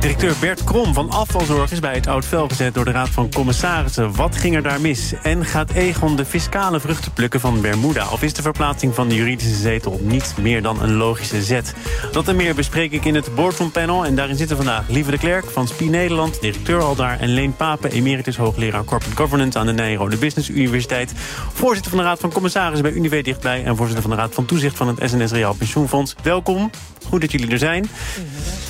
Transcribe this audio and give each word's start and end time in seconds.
Directeur 0.00 0.34
Bert 0.40 0.64
Krom 0.64 0.94
van 0.94 1.10
Afvalzorg 1.10 1.72
is 1.72 1.80
bij 1.80 1.94
het 1.94 2.06
Oud 2.06 2.24
Vel 2.24 2.48
gezet 2.48 2.74
door 2.74 2.84
de 2.84 2.90
Raad 2.90 3.08
van 3.08 3.30
Commissarissen. 3.30 4.14
Wat 4.14 4.36
ging 4.36 4.54
er 4.54 4.62
daar 4.62 4.80
mis? 4.80 5.12
En 5.22 5.44
gaat 5.44 5.70
Egon 5.70 6.16
de 6.16 6.24
fiscale 6.24 6.80
vruchten 6.80 7.12
plukken 7.12 7.40
van 7.40 7.60
Bermuda? 7.60 8.10
Of 8.10 8.22
is 8.22 8.32
de 8.32 8.42
verplaatsing 8.42 8.94
van 8.94 9.08
de 9.08 9.14
juridische 9.14 9.54
zetel 9.54 10.00
niet 10.02 10.34
meer 10.40 10.62
dan 10.62 10.82
een 10.82 10.94
logische 10.94 11.42
zet? 11.42 11.74
Dat 12.12 12.28
en 12.28 12.36
meer 12.36 12.54
bespreek 12.54 12.92
ik 12.92 13.04
in 13.04 13.14
het 13.14 13.34
Boardroom 13.34 13.70
Panel. 13.70 14.04
En 14.04 14.14
daarin 14.14 14.36
zitten 14.36 14.56
vandaag 14.56 14.88
Lieve 14.88 15.10
de 15.10 15.18
Klerk 15.18 15.50
van 15.50 15.68
SPI 15.68 15.88
Nederland, 15.88 16.40
directeur 16.40 16.80
al 16.80 16.94
daar... 16.94 17.20
en 17.20 17.28
Leen 17.28 17.56
Papen, 17.56 17.90
emeritus 17.90 18.36
hoogleraar 18.36 18.84
Corporate 18.84 19.16
Governance 19.16 19.58
aan 19.58 19.66
de 19.66 19.72
Nijrode 19.72 20.16
Business 20.16 20.48
Universiteit... 20.48 21.12
voorzitter 21.52 21.90
van 21.90 22.00
de 22.00 22.06
Raad 22.06 22.20
van 22.20 22.32
Commissarissen 22.32 22.82
bij 22.82 22.92
Unive 22.92 23.22
dichtbij... 23.22 23.64
en 23.64 23.76
voorzitter 23.76 24.02
van 24.02 24.16
de 24.16 24.22
Raad 24.22 24.34
van 24.34 24.44
Toezicht 24.44 24.76
van 24.76 24.88
het 24.88 25.10
SNS 25.10 25.32
Reaal 25.32 25.54
Pensioenfonds. 25.54 26.14
Welkom. 26.22 26.70
Goed 27.08 27.20
dat 27.20 27.32
jullie 27.32 27.50
er 27.50 27.58
zijn. 27.58 27.90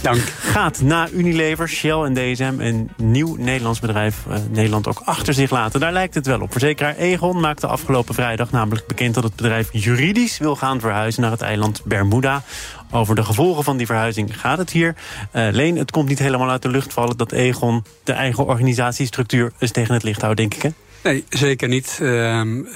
Dank. 0.01 0.21
Gaat 0.41 0.81
na 0.81 1.09
Unilever, 1.21 1.69
Shell 1.69 2.03
en 2.03 2.15
DSM 2.15 2.55
een 2.59 2.91
nieuw 2.97 3.37
Nederlands 3.39 3.81
bedrijf 3.81 4.25
uh, 4.29 4.35
Nederland 4.51 4.89
ook 4.89 5.03
achter 5.05 5.35
zich 5.35 5.51
laten. 5.51 5.81
Daar 5.81 5.93
lijkt 5.93 6.15
het 6.15 6.27
wel 6.27 6.41
op. 6.41 6.53
Verzekeraar 6.53 6.97
Egon 6.97 7.41
maakte 7.41 7.67
afgelopen 7.67 8.15
vrijdag 8.15 8.51
namelijk 8.51 8.87
bekend 8.87 9.15
dat 9.15 9.25
het 9.25 9.37
bedrijf 9.37 9.69
juridisch 9.73 10.39
wil 10.39 10.57
gaan 10.57 10.81
verhuizen 10.81 11.23
naar 11.23 11.31
het 11.31 11.41
eiland 11.41 11.83
Bermuda. 11.85 12.43
Over 12.91 13.15
de 13.15 13.25
gevolgen 13.25 13.65
van 13.65 13.77
die 13.77 13.87
verhuizing 13.87 14.41
gaat 14.41 14.59
het 14.59 14.71
hier. 14.71 14.95
Uh, 15.33 15.49
Leen, 15.51 15.77
het 15.77 15.91
komt 15.91 16.09
niet 16.09 16.19
helemaal 16.19 16.51
uit 16.51 16.63
de 16.63 16.69
lucht 16.69 16.93
vallen 16.93 17.17
dat 17.17 17.33
Egon 17.33 17.85
de 18.05 18.13
eigen 18.13 18.47
organisatiestructuur 18.47 19.53
eens 19.59 19.71
tegen 19.71 19.95
het 19.95 20.03
licht 20.03 20.21
houdt, 20.21 20.37
denk 20.37 20.55
ik. 20.55 20.63
Hè? 20.63 20.71
Nee, 21.03 21.25
zeker 21.29 21.69
niet. 21.69 21.99
Uh, 22.03 22.45
uh, 22.45 22.67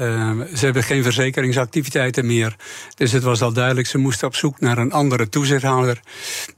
ze 0.54 0.64
hebben 0.64 0.82
geen 0.82 1.02
verzekeringsactiviteiten 1.02 2.26
meer. 2.26 2.56
Dus 2.94 3.12
het 3.12 3.22
was 3.22 3.42
al 3.42 3.52
duidelijk, 3.52 3.86
ze 3.86 3.98
moesten 3.98 4.26
op 4.26 4.34
zoek 4.34 4.60
naar 4.60 4.78
een 4.78 4.92
andere 4.92 5.28
toezichthouder. 5.28 6.00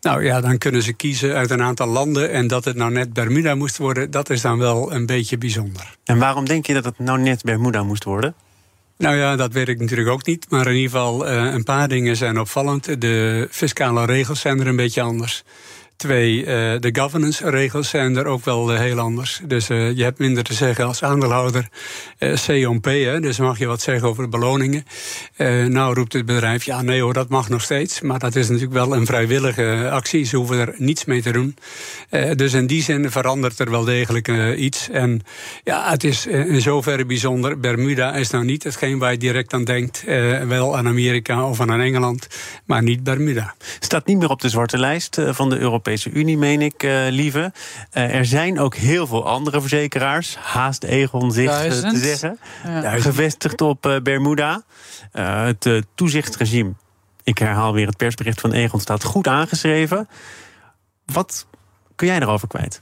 Nou 0.00 0.24
ja, 0.24 0.40
dan 0.40 0.58
kunnen 0.58 0.82
ze 0.82 0.92
kiezen 0.92 1.34
uit 1.34 1.50
een 1.50 1.62
aantal 1.62 1.86
landen. 1.86 2.30
En 2.30 2.46
dat 2.46 2.64
het 2.64 2.76
nou 2.76 2.92
net 2.92 3.12
Bermuda 3.12 3.54
moest 3.54 3.76
worden, 3.76 4.10
dat 4.10 4.30
is 4.30 4.40
dan 4.40 4.58
wel 4.58 4.92
een 4.92 5.06
beetje 5.06 5.38
bijzonder. 5.38 5.96
En 6.04 6.18
waarom 6.18 6.44
denk 6.44 6.66
je 6.66 6.74
dat 6.74 6.84
het 6.84 6.98
nou 6.98 7.18
net 7.18 7.42
Bermuda 7.42 7.82
moest 7.82 8.04
worden? 8.04 8.34
Nou 8.98 9.16
ja, 9.16 9.36
dat 9.36 9.52
weet 9.52 9.68
ik 9.68 9.80
natuurlijk 9.80 10.08
ook 10.08 10.26
niet. 10.26 10.46
Maar 10.50 10.66
in 10.66 10.74
ieder 10.74 10.90
geval, 10.90 11.28
uh, 11.28 11.52
een 11.52 11.64
paar 11.64 11.88
dingen 11.88 12.16
zijn 12.16 12.40
opvallend. 12.40 13.00
De 13.00 13.48
fiscale 13.50 14.04
regels 14.04 14.40
zijn 14.40 14.60
er 14.60 14.66
een 14.66 14.76
beetje 14.76 15.02
anders. 15.02 15.44
Twee, 15.96 16.38
uh, 16.38 16.44
de 16.80 16.88
governance-regels 16.92 17.88
zijn 17.88 18.16
er 18.16 18.26
ook 18.26 18.44
wel 18.44 18.72
uh, 18.72 18.78
heel 18.78 18.98
anders. 18.98 19.40
Dus 19.44 19.70
uh, 19.70 19.96
je 19.96 20.02
hebt 20.02 20.18
minder 20.18 20.44
te 20.44 20.54
zeggen 20.54 20.86
als 20.86 21.02
aandeelhouder. 21.02 21.68
COP, 22.46 22.84
hè, 22.84 23.20
dus 23.20 23.38
mag 23.38 23.58
je 23.58 23.66
wat 23.66 23.82
zeggen 23.82 24.08
over 24.08 24.22
de 24.22 24.28
beloningen. 24.28 24.84
nou 25.68 25.94
roept 25.94 26.12
het 26.12 26.26
bedrijf, 26.26 26.64
ja 26.64 26.82
nee 26.82 27.00
hoor, 27.00 27.12
dat 27.12 27.28
mag 27.28 27.48
nog 27.48 27.62
steeds. 27.62 28.00
Maar 28.00 28.18
dat 28.18 28.36
is 28.36 28.48
natuurlijk 28.48 28.74
wel 28.74 28.96
een 28.96 29.06
vrijwillige 29.06 29.88
actie. 29.90 30.24
Ze 30.24 30.36
hoeven 30.36 30.58
er 30.58 30.74
niets 30.76 31.04
mee 31.04 31.22
te 31.22 31.32
doen. 31.32 31.56
dus 32.34 32.52
in 32.52 32.66
die 32.66 32.82
zin 32.82 33.10
verandert 33.10 33.58
er 33.58 33.70
wel 33.70 33.84
degelijk 33.84 34.28
iets. 34.56 34.88
En 34.90 35.22
ja, 35.64 35.90
het 35.90 36.04
is 36.04 36.26
in 36.26 36.60
zoverre 36.60 37.06
bijzonder. 37.06 37.60
Bermuda 37.60 38.14
is 38.14 38.30
nou 38.30 38.44
niet 38.44 38.64
hetgeen 38.64 38.98
waar 38.98 39.12
je 39.12 39.18
direct 39.18 39.52
aan 39.52 39.64
denkt. 39.64 40.04
wel 40.46 40.76
aan 40.76 40.86
Amerika 40.86 41.48
of 41.48 41.60
aan 41.60 41.80
Engeland, 41.80 42.26
maar 42.64 42.82
niet 42.82 43.02
Bermuda. 43.02 43.54
Staat 43.80 44.06
niet 44.06 44.18
meer 44.18 44.30
op 44.30 44.40
de 44.40 44.48
zwarte 44.48 44.78
lijst 44.78 45.20
van 45.30 45.50
de 45.50 45.58
Europese 45.58 45.85
Europese 45.86 46.18
Unie, 46.18 46.38
meen 46.38 46.62
ik, 46.62 46.82
uh, 46.82 47.06
lieve. 47.08 47.52
Uh, 47.92 48.14
er 48.14 48.24
zijn 48.24 48.58
ook 48.58 48.74
heel 48.74 49.06
veel 49.06 49.26
andere 49.26 49.60
verzekeraars, 49.60 50.36
haast 50.36 50.82
Egon 50.82 51.32
zich 51.32 51.64
uh, 51.64 51.90
te 51.90 51.98
zeggen, 51.98 52.38
ja. 52.64 52.98
gevestigd 52.98 53.60
op 53.60 54.00
Bermuda. 54.02 54.62
het 55.12 55.68
toezichtregime, 55.94 56.72
ik 57.22 57.38
herhaal 57.38 57.72
weer 57.72 57.86
het 57.86 57.96
persbericht 57.96 58.40
van 58.40 58.52
Egon, 58.52 58.80
staat 58.80 59.04
goed 59.04 59.28
aangeschreven. 59.28 60.08
Wat 61.04 61.46
kun 61.94 62.06
jij 62.06 62.20
erover 62.20 62.48
kwijt? 62.48 62.80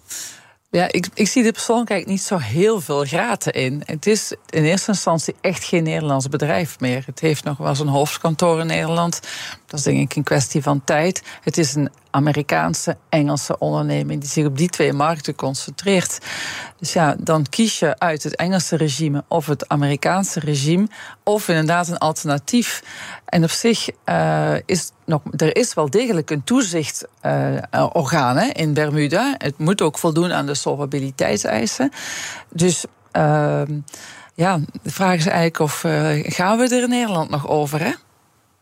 Ja, 0.71 0.93
ik, 0.93 1.09
ik 1.15 1.29
zie 1.29 1.45
er 1.45 1.53
persoonlijk 1.53 2.07
niet 2.07 2.23
zo 2.23 2.37
heel 2.37 2.81
veel 2.81 3.05
graten 3.05 3.53
in. 3.53 3.83
Het 3.85 4.07
is 4.07 4.35
in 4.51 4.65
eerste 4.65 4.91
instantie 4.91 5.35
echt 5.41 5.65
geen 5.65 5.83
Nederlands 5.83 6.29
bedrijf 6.29 6.81
meer. 6.81 7.03
Het 7.07 7.21
heeft 7.21 7.45
nog 7.45 7.57
wel 7.57 7.75
zijn 7.75 7.89
hoofdkantoor 7.89 8.61
in 8.61 8.67
Nederland. 8.67 9.21
Dat 9.67 9.79
is 9.79 9.85
denk 9.85 9.99
ik 9.99 10.17
een 10.17 10.23
kwestie 10.23 10.63
van 10.63 10.85
tijd. 10.85 11.23
Het 11.41 11.59
is 11.59 11.75
een 11.75 11.91
Amerikaanse, 12.11 12.97
Engelse 13.09 13.59
onderneming 13.59 14.21
die 14.21 14.31
zich 14.31 14.47
op 14.47 14.59
die 14.59 14.69
twee 14.69 14.93
markten 14.93 15.35
concentreert. 15.35 16.19
Dus 16.79 16.93
ja, 16.93 17.17
dan 17.19 17.47
kies 17.51 17.79
je 17.79 17.99
uit 17.99 18.23
het 18.23 18.37
Engelse 18.37 18.77
regime 18.77 19.25
of 19.29 19.47
het 19.47 19.69
Amerikaanse 19.69 20.41
regime, 20.41 20.87
of 21.23 21.49
inderdaad 21.49 21.89
een 21.89 21.99
alternatief. 21.99 22.83
En 23.25 23.43
op 23.43 23.51
zich 23.51 23.89
uh, 24.05 24.55
is 24.67 24.91
nog, 25.05 25.23
er 25.37 25.57
is 25.57 25.75
wel 25.75 25.91
degelijk 25.91 26.31
een 26.31 26.45
toezichtorgaan 26.45 28.37
uh, 28.37 28.51
in 28.53 28.75
Bermuda. 28.75 29.35
Het 29.39 29.59
moet 29.59 29.83
ook 29.83 29.99
voldoen 29.99 30.33
aan 30.33 30.47
de 30.47 30.55
solvabiliteitseisen. 30.55 31.91
Dus. 32.51 32.85
Uh, 33.13 33.63
ja, 34.37 34.61
de 34.83 34.91
vraag 34.91 35.15
is 35.15 35.27
eigenlijk 35.27 35.59
of 35.59 35.85
uh, 35.85 36.11
gaan 36.23 36.59
we 36.59 36.65
er 36.65 36.83
in 36.83 36.89
Nederland 36.89 37.31
nog 37.31 37.49
over, 37.49 37.81
hè? 37.81 37.93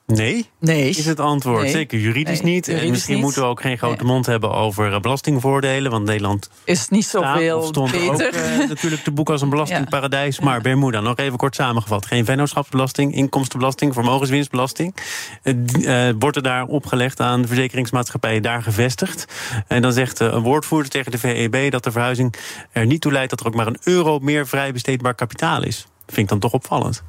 Nee, 0.07 0.49
nee, 0.61 0.89
is 0.89 1.07
het 1.07 1.21
antwoord. 1.21 1.63
Nee. 1.63 1.71
Zeker 1.71 1.99
juridisch 1.99 2.41
Nee, 2.41 2.53
niet. 2.55 2.69
en 2.69 2.91
misschien 2.91 3.15
niet. 3.15 3.23
moeten 3.23 3.43
we 3.43 3.49
ook 3.49 3.61
geen 3.61 3.79
grote 3.79 4.05
mond 4.05 4.27
hebben 4.27 4.53
over 4.53 4.93
eh, 4.93 5.01
belastingvoordelen. 5.01 5.91
Want 5.91 6.05
Nederland 6.05 6.51
Is 6.65 6.89
niet 6.89 7.05
zoveel 7.07 7.63
stond 7.63 7.91
beter. 7.91 8.11
ook 8.11 8.21
eh, 8.21 8.69
natuurlijk 8.69 9.03
te 9.03 9.11
boek 9.11 9.31
als 9.31 9.43
een 9.43 9.49
belastingparadijs. 9.57 10.41
Maar 10.41 10.61
Bermuda, 10.61 11.01
nog 11.01 11.17
even 11.17 11.39
kort 11.39 11.55
samengevat. 11.55 12.07
Geen 12.07 12.25
vennootschapsbelasting, 12.25 13.15
inkomstenbelasting, 13.15 13.93
vermogenswinstbelasting. 13.95 14.95
Eh, 15.43 16.09
wordt 16.19 16.37
er 16.37 16.43
daar 16.43 16.67
opgelegd 16.67 17.21
aan 17.21 17.47
verzekeringsmaatschappijen 17.47 18.43
daar 18.43 18.63
gevestigd. 18.63 19.25
En 19.67 19.83
dan 19.83 19.93
zegt 19.93 20.21
een 20.21 20.43
woordvoerder 20.43 20.91
tegen 20.91 21.11
de 21.11 21.19
VEB 21.19 21.71
dat 21.71 21.85
de 21.85 21.93
verhuizing 21.93 22.35
er 22.73 22.87
niet 22.87 23.01
toe 23.01 23.13
leidt 23.13 23.31
dat 23.31 23.41
er 23.41 23.47
ook 23.47 23.55
maar 23.55 23.67
een 23.67 23.81
euro 23.83 24.19
meer 24.19 24.47
vrij 24.47 24.73
besteedbaar 24.73 25.15
kapitaal 25.15 25.63
is. 25.65 25.87
Vind 26.07 26.19
ik 26.19 26.29
dan 26.29 26.39
toch 26.39 26.53
opvallend. 26.53 27.03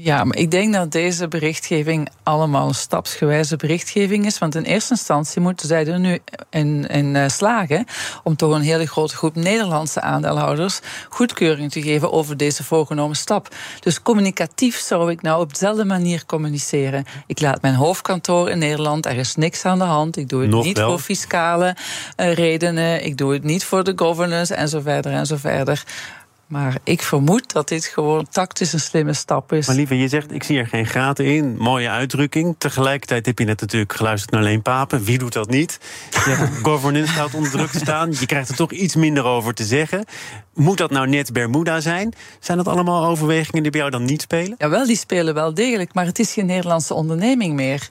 Ja, 0.00 0.24
maar 0.24 0.36
ik 0.36 0.50
denk 0.50 0.72
dat 0.72 0.92
deze 0.92 1.28
berichtgeving 1.28 2.08
allemaal 2.22 2.68
een 2.68 2.74
stapsgewijze 2.74 3.56
berichtgeving 3.56 4.26
is. 4.26 4.38
Want 4.38 4.54
in 4.54 4.62
eerste 4.62 4.92
instantie 4.92 5.40
moeten 5.40 5.68
zij 5.68 5.86
er 5.86 5.98
nu 5.98 6.18
in, 6.50 6.86
in 6.86 7.16
eh, 7.16 7.28
slagen 7.28 7.84
om 8.24 8.36
toch 8.36 8.54
een 8.54 8.60
hele 8.62 8.86
grote 8.86 9.16
groep 9.16 9.34
Nederlandse 9.34 10.00
aandeelhouders 10.00 10.80
goedkeuring 11.08 11.72
te 11.72 11.82
geven 11.82 12.12
over 12.12 12.36
deze 12.36 12.64
voorgenomen 12.64 13.16
stap. 13.16 13.48
Dus 13.80 14.02
communicatief 14.02 14.78
zou 14.78 15.10
ik 15.10 15.22
nou 15.22 15.40
op 15.40 15.50
dezelfde 15.50 15.84
manier 15.84 16.26
communiceren. 16.26 17.04
Ik 17.26 17.40
laat 17.40 17.62
mijn 17.62 17.74
hoofdkantoor 17.74 18.50
in 18.50 18.58
Nederland, 18.58 19.06
er 19.06 19.16
is 19.16 19.34
niks 19.34 19.64
aan 19.64 19.78
de 19.78 19.84
hand. 19.84 20.16
Ik 20.16 20.28
doe 20.28 20.40
het 20.40 20.50
Nog 20.50 20.64
niet 20.64 20.78
wel. 20.78 20.88
voor 20.88 20.98
fiscale 20.98 21.76
eh, 22.16 22.34
redenen. 22.34 23.04
Ik 23.04 23.16
doe 23.16 23.32
het 23.32 23.44
niet 23.44 23.64
voor 23.64 23.84
de 23.84 23.92
governance 23.96 24.54
en 24.54 24.68
zo 24.68 24.80
verder 24.80 25.12
en 25.12 25.26
zo 25.26 25.36
verder. 25.36 25.84
Maar 26.48 26.78
ik 26.84 27.02
vermoed 27.02 27.52
dat 27.52 27.68
dit 27.68 27.84
gewoon 27.84 28.28
tactisch 28.30 28.72
een 28.72 28.80
slimme 28.80 29.12
stap 29.12 29.52
is. 29.52 29.66
Maar 29.66 29.76
lieve, 29.76 29.98
je 29.98 30.08
zegt, 30.08 30.32
ik 30.32 30.42
zie 30.42 30.58
er 30.58 30.66
geen 30.66 30.86
gaten 30.86 31.24
in. 31.24 31.56
Mooie 31.56 31.88
uitdrukking. 31.88 32.54
Tegelijkertijd 32.58 33.26
heb 33.26 33.38
je 33.38 33.44
net 33.44 33.60
natuurlijk 33.60 33.92
geluisterd 33.92 34.30
naar 34.30 34.42
Leen 34.42 34.62
Papen. 34.62 35.04
Wie 35.04 35.18
doet 35.18 35.32
dat 35.32 35.50
niet? 35.50 35.78
Je 36.10 36.20
zegt, 36.20 36.58
governance 36.62 37.12
gaat 37.12 37.34
onder 37.34 37.50
druk 37.50 37.70
te 37.70 37.78
staan. 37.78 38.12
Je 38.20 38.26
krijgt 38.26 38.48
er 38.48 38.56
toch 38.56 38.72
iets 38.72 38.94
minder 38.94 39.24
over 39.24 39.54
te 39.54 39.64
zeggen. 39.64 40.04
Moet 40.54 40.78
dat 40.78 40.90
nou 40.90 41.08
net 41.08 41.32
Bermuda 41.32 41.80
zijn? 41.80 42.14
Zijn 42.40 42.58
dat 42.58 42.68
allemaal 42.68 43.04
overwegingen 43.04 43.62
die 43.62 43.72
bij 43.72 43.80
jou 43.80 43.92
dan 43.92 44.04
niet 44.04 44.22
spelen? 44.22 44.54
Jawel, 44.58 44.86
die 44.86 44.96
spelen 44.96 45.34
wel 45.34 45.54
degelijk, 45.54 45.94
maar 45.94 46.06
het 46.06 46.18
is 46.18 46.32
geen 46.32 46.46
Nederlandse 46.46 46.94
onderneming 46.94 47.54
meer. 47.54 47.88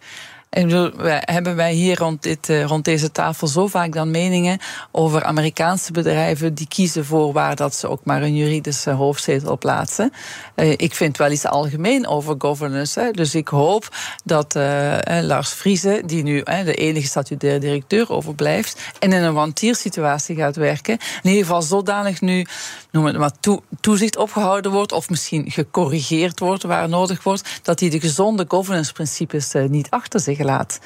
Hebben 0.49 1.55
wij 1.55 1.73
hier 1.73 1.97
rond, 1.97 2.23
dit, 2.23 2.49
eh, 2.49 2.63
rond 2.63 2.85
deze 2.85 3.11
tafel 3.11 3.47
zo 3.47 3.67
vaak 3.67 3.93
dan 3.93 4.11
meningen 4.11 4.59
over 4.91 5.23
Amerikaanse 5.23 5.91
bedrijven 5.91 6.53
die 6.53 6.67
kiezen 6.67 7.05
voor 7.05 7.33
waar 7.33 7.55
dat 7.55 7.75
ze 7.75 7.89
ook 7.89 8.01
maar 8.03 8.21
een 8.21 8.35
juridische 8.35 8.91
hoofdzetel 8.91 9.57
plaatsen. 9.57 10.11
Eh, 10.55 10.71
ik 10.71 10.95
vind 10.95 11.17
wel 11.17 11.31
iets 11.31 11.45
algemeen 11.45 12.07
over 12.07 12.35
governance. 12.37 13.09
Dus 13.11 13.35
ik 13.35 13.47
hoop 13.47 13.95
dat 14.23 14.55
eh, 14.55 14.97
Lars 15.21 15.49
Friese, 15.49 16.01
die 16.05 16.23
nu 16.23 16.43
de 16.43 16.73
enige 16.73 17.07
statutaire 17.07 17.59
directeur 17.59 18.11
overblijft, 18.11 18.81
en 18.99 19.13
in 19.13 19.23
een 19.23 19.33
wantiersituatie 19.33 20.35
gaat 20.35 20.55
werken, 20.55 20.97
in 21.23 21.29
ieder 21.29 21.45
geval 21.45 21.61
zodanig 21.61 22.21
nu 22.21 22.45
noem 22.91 23.05
het 23.05 23.17
maar, 23.17 23.39
toe- 23.39 23.61
toezicht 23.81 24.17
opgehouden 24.17 24.71
wordt, 24.71 24.91
of 24.91 25.09
misschien 25.09 25.51
gecorrigeerd 25.51 26.39
wordt 26.39 26.63
waar 26.63 26.89
nodig 26.89 27.23
wordt, 27.23 27.59
dat 27.63 27.79
hij 27.79 27.89
de 27.89 27.99
gezonde 27.99 28.45
governance-principes 28.47 29.53
eh, 29.53 29.63
niet 29.65 29.89
achter 29.89 30.19
zich 30.19 30.36
laat. 30.45 30.79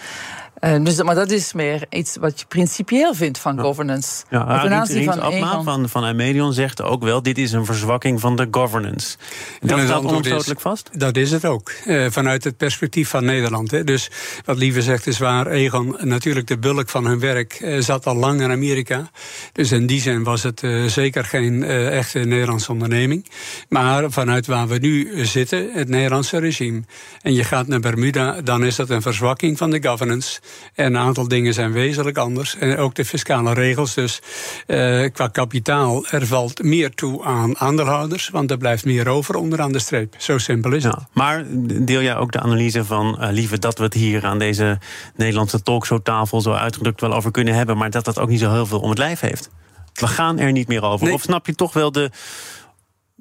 Uh, 0.62 0.84
dus, 0.84 1.04
maar 1.04 1.16
dat 1.16 1.31
is 1.31 1.54
meer 1.54 1.86
iets 1.90 2.18
wat 2.19 2.40
je 2.40 2.46
principieel 2.46 3.13
vindt 3.13 3.38
van 3.38 3.60
governance. 3.60 4.24
Ja, 4.30 4.62
ten 4.62 4.74
aanzien 4.74 5.04
van 5.04 5.22
Abma 5.22 5.63
van, 5.63 5.90
van 5.90 6.04
Amedion 6.04 6.54
zegt 6.54 6.81
ook 6.81 7.04
wel... 7.04 7.22
dit 7.22 7.38
is 7.38 7.52
een 7.52 7.66
verzwakking 7.66 8.19
van 8.19 8.36
de 8.36 8.48
governance. 8.52 9.18
Dat 9.60 9.80
staat 9.80 10.04
onomstotelijk 10.04 10.62
vast? 10.62 10.90
Dat 10.94 11.18
is 11.18 11.31
het 11.31 11.46
ook, 11.46 11.72
uh, 11.86 12.06
vanuit 12.10 12.44
het 12.44 12.58
perspectief 12.58 13.10
van 13.10 13.25
Nederland. 13.25 13.72
Hè. 13.72 13.84
Dus 13.84 14.12
wat 14.46 14.58
Lieve 14.58 14.81
zegt 14.81 15.08
is 15.08 15.18
waar. 15.18 15.48
Egon, 15.48 15.98
natuurlijk 16.00 16.48
de 16.48 16.58
bulk 16.58 16.90
van 16.90 17.06
hun 17.06 17.19
werk 17.19 17.60
uh, 17.60 17.81
zat 17.81 18.06
al 18.06 18.16
lang 18.16 18.42
in 18.42 18.52
Amerika. 18.52 19.10
Dus 19.52 19.72
in 19.72 19.88
die 19.88 20.02
zin 20.02 20.24
was 20.24 20.44
het 20.44 20.60
zeker 20.86 21.25
geen 21.25 21.64
echte 21.64 22.19
Nederlandse 22.19 22.72
onderneming. 22.72 23.30
Maar 23.69 24.12
vanuit 24.12 24.46
waar 24.46 24.68
we 24.68 24.78
nu 24.78 25.25
zitten, 25.25 25.69
het 25.74 25.90
Nederlandse 25.90 26.40
regime... 26.40 26.81
en 27.22 27.34
je 27.34 27.44
gaat 27.44 27.68
naar 27.68 27.80
Bermuda, 27.80 28.42
dan 28.42 28.64
is 28.66 28.75
dat 28.75 28.90
een 28.90 29.02
verzwakking 29.02 29.57
van 29.57 29.69
de 29.69 29.84
governance... 29.84 30.40
En 30.74 30.86
een 30.86 30.98
aantal 30.98 31.27
dingen 31.27 31.53
zijn 31.53 31.71
wezenlijk 31.71 32.18
anders. 32.18 32.56
En 32.57 32.77
ook 32.77 32.95
de 32.95 33.06
fiscale 33.06 33.53
regels. 33.53 33.94
Dus 33.94 34.21
uh, 34.68 35.09
qua 35.13 35.27
kapitaal, 35.27 36.06
er 36.07 36.27
valt 36.27 36.63
meer 36.63 36.94
toe 36.94 37.24
aan 37.24 37.57
aandeelhouders. 37.57 38.30
Want 38.30 38.51
er 38.51 38.57
blijft 38.57 38.86
meer 38.86 39.07
over 39.07 39.36
onderaan 39.36 39.71
de 39.71 39.80
streep. 39.80 40.15
Zo 40.18 40.38
simpel 40.38 40.71
is 40.71 40.83
het. 40.83 40.95
maar 41.13 41.45
deel 41.86 42.01
jij 42.01 42.15
ook 42.15 42.31
de 42.31 42.39
analyse 42.39 42.86
van, 42.86 43.18
uh, 43.19 43.27
lieve, 43.31 43.59
dat 43.59 43.77
we 43.77 43.83
het 43.83 43.94
hier 43.94 44.25
aan 44.25 44.39
deze 44.39 44.80
Nederlandse 45.15 45.62
talkshowtafel 45.62 46.42
zo 46.42 46.51
uitgedrukt 46.51 47.01
wel 47.01 47.13
over 47.13 47.31
kunnen 47.31 47.54
hebben. 47.54 47.77
Maar 47.77 47.89
dat 47.89 48.06
dat 48.06 48.19
ook 48.19 48.30
niet 48.30 48.39
zo 48.39 48.51
heel 48.51 48.65
veel 48.65 48.80
om 48.80 48.89
het 48.89 48.97
lijf 48.97 49.19
heeft? 49.19 49.50
We 49.94 50.07
gaan 50.07 50.39
er 50.39 50.51
niet 50.51 50.68
meer 50.68 50.83
over. 50.83 51.13
Of 51.13 51.21
snap 51.21 51.45
je 51.45 51.56
toch 51.56 51.74
wel 51.74 51.92
de 51.92 52.12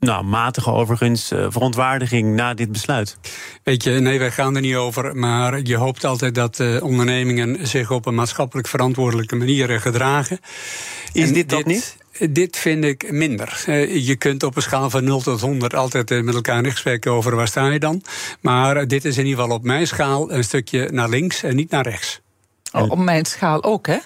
nou, 0.00 0.24
matige 0.24 0.70
overigens 0.70 1.32
uh, 1.32 1.46
verontwaardiging 1.48 2.34
na 2.34 2.54
dit 2.54 2.72
besluit? 2.72 3.18
Weet 3.62 3.82
je, 3.82 3.90
nee, 3.90 4.18
wij 4.18 4.30
gaan 4.30 4.54
er 4.54 4.60
niet 4.60 4.74
over. 4.74 5.16
Maar 5.16 5.60
je 5.62 5.76
hoopt 5.76 6.04
altijd 6.04 6.34
dat 6.34 6.58
uh, 6.58 6.82
ondernemingen 6.82 7.66
zich 7.66 7.90
op 7.90 8.06
een 8.06 8.14
maatschappelijk 8.14 8.68
verantwoordelijke 8.68 9.36
manier 9.36 9.80
gedragen. 9.80 10.40
Is 11.12 11.32
dit 11.32 11.48
dat 11.48 11.64
niet? 11.64 11.96
Dit 12.30 12.56
vind 12.56 12.84
ik 12.84 13.12
minder. 13.12 13.64
Uh, 13.66 14.06
je 14.06 14.16
kunt 14.16 14.42
op 14.42 14.56
een 14.56 14.62
schaal 14.62 14.90
van 14.90 15.04
0 15.04 15.20
tot 15.20 15.40
100 15.40 15.74
altijd 15.74 16.24
met 16.24 16.34
elkaar 16.34 16.64
in 16.64 16.70
gesprek 16.70 17.06
over 17.06 17.36
waar 17.36 17.48
sta 17.48 17.68
je 17.68 17.78
dan. 17.78 18.02
Maar 18.40 18.86
dit 18.86 19.04
is 19.04 19.18
in 19.18 19.26
ieder 19.26 19.40
geval 19.40 19.56
op 19.56 19.64
mijn 19.64 19.86
schaal 19.86 20.32
een 20.32 20.44
stukje 20.44 20.88
naar 20.92 21.08
links 21.08 21.42
en 21.42 21.56
niet 21.56 21.70
naar 21.70 21.84
rechts. 21.84 22.20
Oh, 22.72 22.90
op 22.90 22.98
mijn 22.98 23.24
schaal 23.24 23.62
ook, 23.62 23.86
hè? 23.86 23.98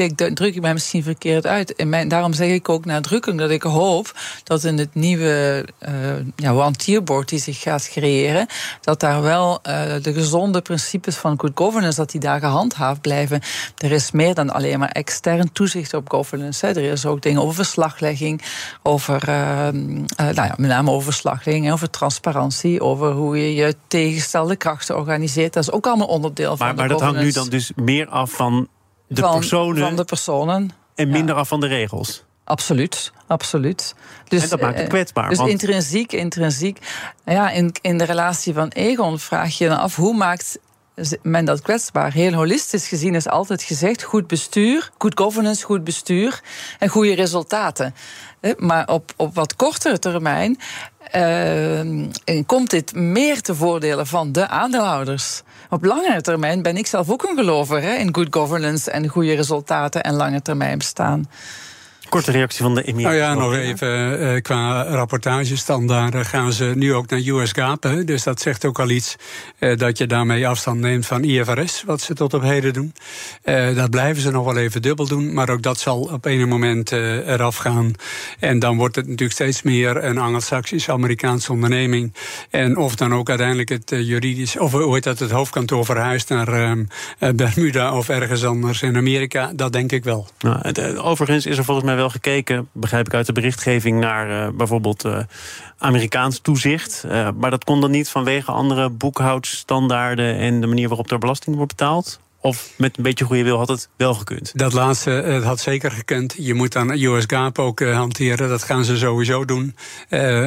Ik 0.00 0.16
druk 0.16 0.54
ik 0.54 0.60
mij 0.60 0.72
misschien 0.72 1.02
verkeerd 1.02 1.46
uit. 1.46 1.74
En 1.74 1.88
mijn, 1.88 2.08
daarom 2.08 2.32
zeg 2.32 2.48
ik 2.48 2.68
ook 2.68 2.84
nadrukkelijk 2.84 3.40
dat 3.40 3.50
ik 3.50 3.62
hoop 3.62 4.12
dat 4.44 4.64
in 4.64 4.78
het 4.78 4.94
nieuwe 4.94 5.66
uh, 5.88 5.90
ja, 6.36 6.52
one 6.52 7.24
die 7.24 7.38
zich 7.38 7.60
gaat 7.60 7.88
creëren, 7.88 8.46
dat 8.80 9.00
daar 9.00 9.22
wel 9.22 9.52
uh, 9.52 9.82
de 10.02 10.12
gezonde 10.12 10.60
principes 10.60 11.16
van 11.16 11.40
good 11.40 11.50
governance, 11.54 11.96
dat 11.96 12.10
die 12.10 12.20
daar 12.20 12.40
gehandhaafd 12.40 13.00
blijven. 13.00 13.40
Er 13.76 13.92
is 13.92 14.10
meer 14.10 14.34
dan 14.34 14.50
alleen 14.50 14.78
maar 14.78 14.88
extern 14.88 15.52
toezicht 15.52 15.94
op 15.94 16.10
governance. 16.10 16.66
Hè. 16.66 16.72
Er 16.72 16.90
is 16.92 17.06
ook 17.06 17.22
dingen 17.22 17.42
over 17.42 17.54
verslaglegging, 17.54 18.42
over, 18.82 19.28
uh, 19.28 19.68
nou 20.16 20.34
ja, 20.34 20.54
met 20.56 20.70
name 20.70 20.90
over 20.90 21.04
verslaglegging, 21.04 21.72
over 21.72 21.90
transparantie, 21.90 22.80
over 22.80 23.10
hoe 23.12 23.38
je 23.38 23.54
je 23.54 23.74
tegenstelde 23.88 24.56
krachten 24.56 24.96
organiseert. 24.96 25.52
Dat 25.52 25.62
is 25.62 25.70
ook 25.70 25.86
allemaal 25.86 26.06
onderdeel 26.06 26.56
van 26.56 26.66
maar, 26.66 26.74
de 26.74 26.80
Maar 26.80 26.88
dat 26.88 27.00
hangt 27.00 27.20
nu 27.20 27.32
dan 27.32 27.48
dus 27.48 27.72
meer 27.76 28.08
af 28.08 28.30
van 28.30 28.68
de 29.14 29.20
van, 29.20 29.38
personen. 29.38 29.82
Van 29.82 29.96
de 29.96 30.04
personen. 30.04 30.70
En 30.94 31.08
minder 31.08 31.34
af 31.34 31.48
van 31.48 31.60
de 31.60 31.66
regels. 31.66 32.24
Absoluut, 32.44 33.12
absoluut. 33.26 33.94
Dus, 34.28 34.42
en 34.42 34.48
dat 34.48 34.60
maakt 34.60 34.74
het 34.74 34.82
eh, 34.82 34.88
kwetsbaar. 34.88 35.28
Dus 35.28 35.38
intrinsiek, 35.38 36.12
intrinsiek. 36.12 36.78
Ja, 37.24 37.50
in, 37.50 37.74
in 37.80 37.98
de 37.98 38.04
relatie 38.04 38.54
van 38.54 38.68
Egon 38.68 39.18
vraag 39.18 39.58
je 39.58 39.68
dan 39.68 39.78
af 39.78 39.96
hoe 39.96 40.16
maakt 40.16 40.58
men 41.22 41.44
dat 41.44 41.62
kwetsbaar. 41.62 42.12
Heel 42.12 42.32
holistisch 42.32 42.88
gezien 42.88 43.14
is 43.14 43.28
altijd 43.28 43.62
gezegd: 43.62 44.02
goed 44.02 44.26
bestuur, 44.26 44.90
good 44.98 45.18
governance, 45.18 45.64
goed 45.64 45.84
bestuur 45.84 46.40
en 46.78 46.88
goede 46.88 47.14
resultaten. 47.14 47.94
Maar 48.56 48.88
op, 48.88 49.12
op 49.16 49.34
wat 49.34 49.56
kortere 49.56 49.98
termijn 49.98 50.58
uh, 51.16 52.42
komt 52.46 52.70
dit 52.70 52.94
meer 52.94 53.40
te 53.40 53.54
voordelen 53.54 54.06
van 54.06 54.32
de 54.32 54.48
aandeelhouders. 54.48 55.42
Op 55.70 55.84
langere 55.84 56.20
termijn 56.20 56.62
ben 56.62 56.76
ik 56.76 56.86
zelf 56.86 57.10
ook 57.10 57.22
een 57.22 57.36
gelover 57.36 57.98
in 57.98 58.14
good 58.14 58.26
governance 58.30 58.90
en 58.90 59.08
goede 59.08 59.34
resultaten 59.34 60.02
en 60.02 60.14
lange 60.14 60.42
termijn 60.42 60.78
bestaan. 60.78 61.28
Korte 62.12 62.30
reactie 62.30 62.62
van 62.62 62.74
de 62.74 62.82
Emir. 62.82 63.02
Nou 63.02 63.14
ja, 63.14 63.34
nog 63.34 63.54
even 63.54 64.22
uh, 64.22 64.40
qua 64.40 64.82
rapportagestandaarden 64.82 66.24
gaan 66.24 66.52
ze 66.52 66.72
nu 66.74 66.94
ook 66.94 67.10
naar 67.10 67.20
US 67.20 67.52
GAAP. 67.52 67.82
Hè? 67.82 68.04
Dus 68.04 68.22
dat 68.22 68.40
zegt 68.40 68.64
ook 68.64 68.78
al 68.80 68.90
iets 68.90 69.16
uh, 69.58 69.76
dat 69.76 69.98
je 69.98 70.06
daarmee 70.06 70.48
afstand 70.48 70.80
neemt 70.80 71.06
van 71.06 71.24
IFRS, 71.24 71.82
wat 71.86 72.00
ze 72.00 72.14
tot 72.14 72.34
op 72.34 72.42
heden 72.42 72.72
doen. 72.72 72.94
Uh, 73.44 73.74
dat 73.76 73.90
blijven 73.90 74.22
ze 74.22 74.30
nog 74.30 74.44
wel 74.44 74.56
even 74.56 74.82
dubbel 74.82 75.06
doen, 75.06 75.32
maar 75.34 75.50
ook 75.50 75.62
dat 75.62 75.78
zal 75.78 76.00
op 76.00 76.24
een 76.24 76.48
moment 76.48 76.92
eraf 76.92 77.56
gaan. 77.56 77.92
En 78.38 78.58
dan 78.58 78.76
wordt 78.76 78.96
het 78.96 79.06
natuurlijk 79.06 79.32
steeds 79.32 79.62
meer 79.62 80.04
een 80.04 80.18
Anglo-Saxisch-Amerikaanse 80.18 81.52
onderneming. 81.52 82.14
En 82.50 82.76
of 82.76 82.94
dan 82.94 83.14
ook 83.14 83.28
uiteindelijk 83.28 83.68
het 83.68 83.90
juridisch, 83.90 84.58
of 84.58 84.72
heet 84.72 85.04
dat, 85.04 85.18
het 85.18 85.30
hoofdkantoor 85.30 85.84
verhuist 85.84 86.28
naar 86.28 86.48
ehm, 86.48 86.84
Bermuda 87.36 87.96
of 87.96 88.08
ergens 88.08 88.44
anders 88.44 88.82
in 88.82 88.96
Amerika, 88.96 89.52
dat 89.54 89.72
denk 89.72 89.92
ik 89.92 90.04
wel. 90.04 90.26
Nou, 90.38 90.58
het, 90.62 90.98
overigens 90.98 91.46
is 91.46 91.58
er 91.58 91.64
volgens 91.64 91.86
mij 91.86 91.96
wel 91.96 92.01
gekeken, 92.10 92.68
begrijp 92.72 93.06
ik 93.06 93.14
uit 93.14 93.26
de 93.26 93.32
berichtgeving, 93.32 94.00
naar 94.00 94.30
uh, 94.30 94.56
bijvoorbeeld 94.56 95.04
uh, 95.04 95.18
Amerikaans 95.78 96.38
toezicht. 96.38 97.04
Uh, 97.06 97.28
maar 97.36 97.50
dat 97.50 97.64
kon 97.64 97.80
dan 97.80 97.90
niet 97.90 98.08
vanwege 98.08 98.52
andere 98.52 98.90
boekhoudstandaarden 98.90 100.36
en 100.36 100.60
de 100.60 100.66
manier 100.66 100.88
waarop 100.88 101.10
er 101.10 101.18
belasting 101.18 101.56
wordt 101.56 101.76
betaald? 101.76 102.20
Of 102.40 102.70
met 102.76 102.96
een 102.96 103.02
beetje 103.02 103.24
goede 103.24 103.42
wil 103.42 103.58
had 103.58 103.68
het 103.68 103.88
wel 103.96 104.14
gekund? 104.14 104.52
Dat 104.54 104.72
laatste 104.72 105.10
het 105.10 105.44
had 105.44 105.60
zeker 105.60 105.90
gekund. 105.90 106.34
Je 106.38 106.54
moet 106.54 106.72
dan 106.72 106.90
US 106.90 107.24
GAAP 107.26 107.58
ook 107.58 107.80
hanteren. 107.84 108.48
Dat 108.48 108.62
gaan 108.62 108.84
ze 108.84 108.96
sowieso 108.96 109.44
doen. 109.44 109.76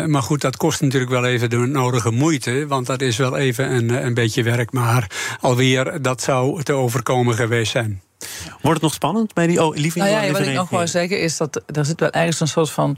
Maar 0.05 0.21
goed, 0.21 0.41
dat 0.41 0.57
kost 0.57 0.81
natuurlijk 0.81 1.11
wel 1.11 1.25
even 1.25 1.49
de 1.49 1.57
nodige 1.57 2.11
moeite. 2.11 2.67
Want 2.67 2.85
dat 2.85 3.01
is 3.01 3.17
wel 3.17 3.37
even 3.37 3.71
een, 3.71 4.05
een 4.05 4.13
beetje 4.13 4.43
werk. 4.43 4.71
Maar 4.71 5.11
alweer, 5.41 6.01
dat 6.01 6.21
zou 6.21 6.63
te 6.63 6.73
overkomen 6.73 7.35
geweest 7.35 7.71
zijn. 7.71 8.01
Wordt 8.61 8.73
het 8.73 8.81
nog 8.81 8.93
spannend 8.93 9.33
bij 9.33 9.47
die 9.47 9.63
oh, 9.63 9.75
Nou 9.75 10.09
ja, 10.09 10.31
wat 10.31 10.41
ik 10.41 10.53
nog 10.53 10.69
wou 10.69 10.87
zeggen 10.87 11.21
is 11.21 11.37
dat 11.37 11.61
er 11.65 11.85
zit 11.85 11.99
wel 11.99 12.11
ergens 12.11 12.39
een 12.39 12.47
soort 12.47 12.69
van 12.69 12.97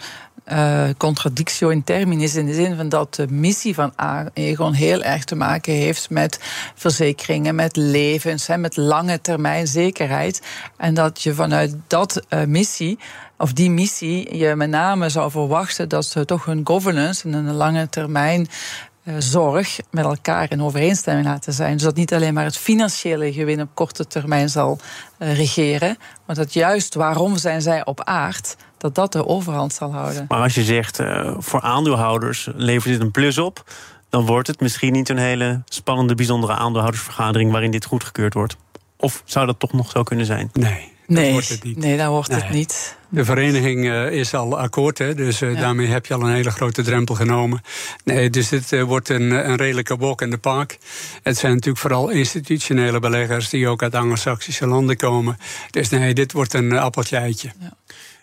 uh, 0.52 0.84
contradictio 0.98 1.70
in 1.70 1.84
terminis. 1.84 2.36
In 2.36 2.46
de 2.46 2.54
zin 2.54 2.76
van 2.76 2.90
dat 2.90 3.16
de 3.16 3.28
missie 3.30 3.74
van 3.74 3.94
Aegon 4.34 4.74
heel 4.74 5.04
erg 5.04 5.24
te 5.24 5.36
maken 5.36 5.74
heeft 5.74 6.10
met 6.10 6.40
verzekeringen, 6.76 7.56
met 7.56 7.76
levens, 7.76 8.48
met 8.58 8.78
lange 8.78 9.22
termijn 9.22 9.68
zekerheid. 9.68 10.42
En 10.78 10.94
dat 10.94 11.22
je 11.22 11.34
vanuit 11.34 11.76
dat 11.88 12.22
uh, 12.30 12.44
missie 12.44 13.00
of 13.38 13.54
die 13.54 13.70
missie 13.70 14.38
je 14.38 14.56
met 14.56 14.70
name 14.70 15.10
zou 15.10 15.32
verwachten 15.32 15.90
dat 15.90 16.06
ze 16.06 16.26
toch 16.26 16.46
hun 16.46 16.62
governance 16.64 17.28
en 17.28 17.34
een 17.34 17.54
lange 17.54 17.90
termijn 17.90 18.42
eh, 18.42 18.97
zorg 19.18 19.80
met 19.92 20.06
elkaar 20.06 20.52
in 20.52 20.62
overeenstemming 20.62 21.28
laten 21.28 21.54
zijn. 21.54 21.74
Dus 21.74 21.84
dat 21.84 21.96
niet 21.96 22.14
alleen 22.14 22.34
maar 22.34 22.44
het 22.44 22.58
financiële 22.58 23.34
gewin 23.34 23.62
op 23.62 23.70
korte 23.74 24.08
termijn 24.08 24.50
zal 24.50 24.80
uh, 25.20 25.36
regeren, 25.36 25.98
maar 26.26 26.36
dat 26.36 26.54
juist 26.54 26.96
waarom 26.96 27.38
zijn 27.38 27.62
zij 27.62 27.86
op 27.86 28.04
aard, 28.04 28.56
dat 28.78 28.96
dat 28.96 29.12
de 29.12 29.28
overhand 29.28 29.74
zal 29.74 29.94
houden. 29.94 30.26
Maar 30.28 30.42
als 30.42 30.56
je 30.56 30.64
zegt 30.64 31.00
uh, 31.00 31.36
voor 31.38 31.62
aandeelhouders 31.62 32.50
levert 32.56 32.94
dit 32.94 33.02
een 33.02 33.12
plus 33.12 33.38
op, 33.38 33.64
dan 34.10 34.26
wordt 34.26 34.48
het 34.48 34.60
misschien 34.60 34.94
niet 34.94 35.10
een 35.10 35.18
hele 35.18 35.62
spannende, 35.66 36.16
bijzondere 36.16 36.54
aandeelhoudersvergadering 36.54 37.52
waarin 37.52 37.72
dit 37.72 37.86
goedgekeurd 37.86 38.34
wordt. 38.34 38.58
Of 38.98 39.22
zou 39.26 39.46
dat 39.46 39.60
toch 39.60 39.74
nog 39.74 39.90
zo 39.92 40.04
kunnen 40.04 40.26
zijn? 40.26 40.50
Nee. 40.54 40.96
Nee, 41.08 41.32
wordt 41.32 41.50
het 41.50 41.64
niet. 41.64 41.78
nee, 41.78 41.98
dan 41.98 42.10
wordt 42.10 42.32
het 42.32 42.50
niet. 42.50 42.96
De 43.10 43.26
vereniging 43.26 43.86
uh, 43.86 44.12
is 44.12 44.34
al 44.34 44.60
akkoord, 44.60 44.98
hè, 44.98 45.16
dus 45.16 45.42
uh, 45.42 45.54
ja. 45.54 45.60
daarmee 45.60 45.88
heb 45.88 46.06
je 46.06 46.14
al 46.14 46.22
een 46.22 46.34
hele 46.34 46.52
grote 46.52 46.82
drempel 46.82 47.16
genomen. 47.16 47.62
Nee, 48.04 48.30
dus 48.30 48.50
dit 48.50 48.72
uh, 48.72 48.84
wordt 48.84 49.10
een, 49.10 49.32
een 49.50 49.56
redelijke 49.56 49.98
walk 49.98 50.22
in 50.22 50.30
the 50.30 50.38
park. 50.38 50.78
Het 51.24 51.38
zijn 51.38 51.52
natuurlijk 51.54 51.80
vooral 51.80 52.10
institutionele 52.10 53.00
beleggers 53.00 53.50
die 53.50 53.68
ook 53.68 53.84
uit 53.84 53.96
Anglo-Saxische 53.96 54.68
landen 54.68 54.98
komen. 54.98 55.38
Dus 55.72 55.90
nee, 55.90 56.14
dit 56.14 56.32
wordt 56.32 56.54
een 56.54 56.78
appeltje 56.78 57.18
eitje. 57.18 57.52
Ja. 57.60 57.74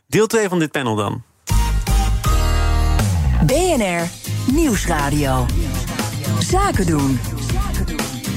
Deel 0.06 0.26
2 0.26 0.48
van 0.48 0.58
dit 0.58 0.70
panel 0.70 0.94
dan. 0.94 1.22
BNR 3.46 4.08
Nieuwsradio. 4.52 5.46
Zaken 6.38 6.86
doen. 6.86 7.18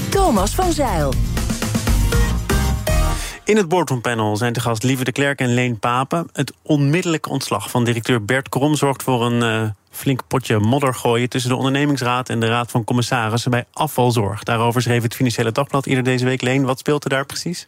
Thomas 0.09 0.55
van 0.55 0.73
Zeil. 0.73 1.13
In 3.47 3.57
het 3.57 3.67
boardroompanel 3.67 4.37
zijn 4.37 4.53
te 4.53 4.59
gast 4.59 4.83
Lieve 4.83 5.03
de 5.03 5.11
Klerk 5.11 5.39
en 5.39 5.53
Leen 5.53 5.79
Papen. 5.79 6.29
Het 6.33 6.53
onmiddellijke 6.61 7.29
ontslag 7.29 7.69
van 7.69 7.83
directeur 7.83 8.25
Bert 8.25 8.49
Krom 8.49 8.75
zorgt 8.75 9.03
voor 9.03 9.25
een 9.25 9.63
uh, 9.63 9.69
flink 9.89 10.21
potje 10.27 10.59
modder 10.59 10.93
gooien 10.93 11.29
tussen 11.29 11.49
de 11.49 11.55
ondernemingsraad 11.55 12.29
en 12.29 12.39
de 12.39 12.47
raad 12.47 12.71
van 12.71 12.83
commissarissen 12.83 13.51
bij 13.51 13.65
afvalzorg. 13.73 14.43
Daarover 14.43 14.81
schreef 14.81 15.03
het 15.03 15.15
Financiële 15.15 15.51
Dagblad 15.51 15.85
eerder 15.85 16.03
deze 16.03 16.25
week. 16.25 16.41
Leen, 16.41 16.65
wat 16.65 16.79
speelt 16.79 17.03
er 17.03 17.09
daar 17.09 17.25
precies? 17.25 17.67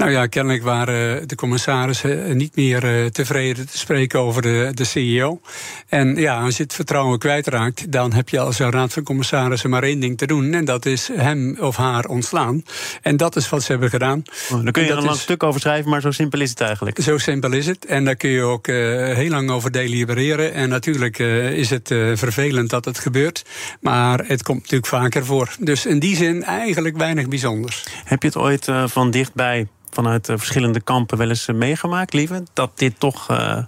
Nou 0.00 0.12
ja, 0.12 0.26
kennelijk 0.26 0.62
waren 0.62 1.28
de 1.28 1.34
commissarissen 1.34 2.36
niet 2.36 2.56
meer 2.56 3.10
tevreden 3.10 3.66
te 3.70 3.78
spreken 3.78 4.20
over 4.20 4.42
de, 4.42 4.70
de 4.74 4.84
CEO. 4.84 5.40
En 5.88 6.16
ja, 6.16 6.40
als 6.40 6.56
je 6.56 6.62
het 6.62 6.74
vertrouwen 6.74 7.18
kwijtraakt, 7.18 7.92
dan 7.92 8.12
heb 8.12 8.28
je 8.28 8.38
als 8.38 8.58
raad 8.58 8.92
van 8.92 9.02
commissarissen 9.02 9.70
maar 9.70 9.82
één 9.82 10.00
ding 10.00 10.18
te 10.18 10.26
doen. 10.26 10.54
En 10.54 10.64
dat 10.64 10.86
is 10.86 11.10
hem 11.12 11.56
of 11.58 11.76
haar 11.76 12.04
ontslaan. 12.04 12.62
En 13.02 13.16
dat 13.16 13.36
is 13.36 13.48
wat 13.48 13.62
ze 13.62 13.70
hebben 13.70 13.90
gedaan. 13.90 14.22
Oh, 14.52 14.62
dan 14.62 14.72
kun 14.72 14.82
je 14.82 14.90
er 14.90 14.96
een 14.96 15.04
lang 15.04 15.16
stuk 15.16 15.42
over 15.42 15.60
schrijven, 15.60 15.90
maar 15.90 16.00
zo 16.00 16.10
simpel 16.10 16.40
is 16.40 16.50
het 16.50 16.60
eigenlijk. 16.60 17.00
Zo 17.00 17.18
simpel 17.18 17.52
is 17.52 17.66
het. 17.66 17.84
En 17.84 18.04
daar 18.04 18.16
kun 18.16 18.30
je 18.30 18.42
ook 18.42 18.66
heel 18.66 19.30
lang 19.30 19.50
over 19.50 19.70
delibereren. 19.70 20.52
En 20.52 20.68
natuurlijk 20.68 21.18
is 21.18 21.70
het 21.70 21.88
vervelend 22.14 22.70
dat 22.70 22.84
het 22.84 22.98
gebeurt. 22.98 23.44
Maar 23.80 24.24
het 24.26 24.42
komt 24.42 24.60
natuurlijk 24.60 24.86
vaker 24.86 25.24
voor. 25.24 25.54
Dus 25.58 25.86
in 25.86 25.98
die 25.98 26.16
zin 26.16 26.44
eigenlijk 26.44 26.96
weinig 26.96 27.28
bijzonders. 27.28 27.84
Heb 28.04 28.22
je 28.22 28.28
het 28.28 28.36
ooit 28.36 28.68
van 28.86 29.10
dichtbij, 29.10 29.66
vanuit 30.02 30.28
uh, 30.28 30.36
verschillende 30.36 30.80
kampen, 30.80 31.18
wel 31.18 31.28
eens 31.28 31.48
uh, 31.48 31.56
meegemaakt, 31.56 32.12
lieve? 32.12 32.42
Dat 32.52 32.70
dit 32.74 33.00
toch 33.00 33.26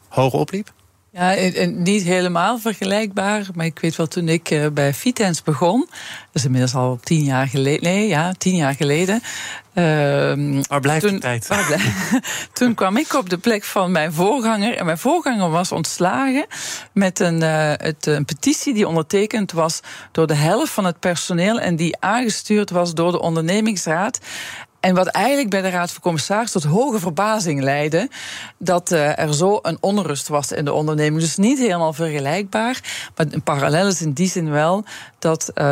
hoog 0.08 0.32
opliep? 0.32 0.72
Ja, 1.10 1.34
niet 1.66 2.02
helemaal 2.02 2.58
vergelijkbaar. 2.58 3.46
Maar 3.54 3.66
ik 3.66 3.78
weet 3.78 3.96
wel, 3.96 4.06
toen 4.06 4.28
ik 4.28 4.70
bij 4.72 4.94
Vitens 4.94 5.42
begon... 5.42 5.80
dat 5.88 6.28
is 6.32 6.44
inmiddels 6.44 6.74
al 6.74 6.98
tien 7.02 7.24
jaar 7.24 7.46
geleden... 7.46 7.82
Nee, 7.82 8.08
ja, 8.08 8.32
tien 8.38 8.56
jaar 8.56 8.74
geleden... 8.74 9.22
Uh, 9.74 10.62
waar 10.68 10.80
blijft 10.80 11.06
toen, 11.06 11.14
de 11.14 11.20
tijd? 11.20 11.48
toen 12.52 12.74
kwam 12.74 12.96
ik 12.96 13.14
op 13.14 13.30
de 13.30 13.38
plek 13.38 13.64
van 13.64 13.92
mijn 13.92 14.12
voorganger. 14.12 14.76
En 14.76 14.84
mijn 14.84 14.98
voorganger 14.98 15.50
was 15.50 15.72
ontslagen 15.72 16.46
met 16.92 17.20
een, 17.20 17.42
uh, 17.42 17.72
het, 17.76 18.06
een 18.06 18.24
petitie 18.24 18.74
die 18.74 18.88
ondertekend 18.88 19.52
was 19.52 19.80
door 20.10 20.26
de 20.26 20.34
helft 20.34 20.72
van 20.72 20.84
het 20.84 20.98
personeel. 20.98 21.60
En 21.60 21.76
die 21.76 21.96
aangestuurd 22.00 22.70
was 22.70 22.94
door 22.94 23.12
de 23.12 23.20
ondernemingsraad. 23.20 24.18
En 24.82 24.94
wat 24.94 25.06
eigenlijk 25.06 25.50
bij 25.50 25.62
de 25.62 25.68
Raad 25.68 25.90
van 25.90 26.02
Commissarissen 26.02 26.60
tot 26.60 26.70
hoge 26.70 26.98
verbazing 26.98 27.60
leidde, 27.60 28.08
dat 28.58 28.92
uh, 28.92 29.18
er 29.18 29.34
zo 29.34 29.58
een 29.62 29.76
onrust 29.80 30.28
was 30.28 30.52
in 30.52 30.64
de 30.64 30.72
onderneming. 30.72 31.20
Dus 31.20 31.36
niet 31.36 31.58
helemaal 31.58 31.92
vergelijkbaar, 31.92 32.80
maar 33.16 33.26
een 33.30 33.42
parallel 33.42 33.86
is 33.86 34.02
in 34.02 34.12
die 34.12 34.28
zin 34.28 34.50
wel 34.50 34.84
dat 35.18 35.50
uh, 35.54 35.64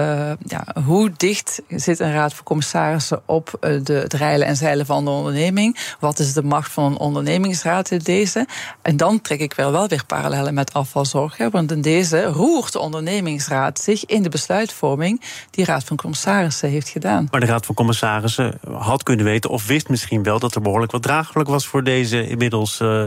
ja, 0.47 0.65
hoe 0.85 1.11
dicht 1.17 1.63
zit 1.69 1.99
een 2.01 2.13
Raad 2.13 2.35
van 2.35 2.45
Commissarissen 2.45 3.23
op 3.27 3.59
uh, 3.61 3.85
de, 3.85 3.93
het 3.93 4.15
en 4.21 4.57
zeilen 4.57 4.87
van 4.87 5.05
de 5.05 5.11
onderneming? 5.11 5.77
Wat 6.01 6.19
is 6.19 6.33
de 6.33 6.43
macht 6.43 6.73
van 6.73 6.85
een 6.85 6.99
ondernemingsraad 6.99 7.91
in 7.91 7.99
deze? 7.99 8.47
En 8.83 8.97
dan 8.97 9.21
trek 9.21 9.41
ik 9.41 9.55
wel 9.55 9.73
wel 9.73 9.89
weer 9.89 10.05
parallellen 10.07 10.55
met 10.55 10.73
afvalzorg, 10.73 11.37
want 11.51 11.73
in 11.73 11.81
deze 11.81 12.23
roert 12.23 12.73
de 12.73 12.79
ondernemingsraad 12.79 13.79
zich 13.81 14.05
in 14.05 14.23
de 14.23 14.29
besluitvorming 14.29 15.21
die 15.51 15.65
Raad 15.65 15.85
van 15.85 15.97
Commissarissen 15.97 16.69
heeft 16.69 16.89
gedaan. 16.89 17.29
Maar 17.31 17.41
de 17.41 17.47
Raad 17.47 17.67
van 17.67 17.75
Commissarissen 17.75 18.59
kunnen 19.03 19.25
weten, 19.25 19.51
of 19.51 19.67
wist 19.67 19.89
misschien 19.89 20.23
wel 20.23 20.39
dat 20.39 20.55
er 20.55 20.61
behoorlijk 20.61 20.93
wat 20.93 21.03
draaglijk 21.03 21.49
was 21.49 21.67
voor 21.67 21.85
deze 21.85 22.29
inmiddels 22.29 22.81
uh, 22.81 23.05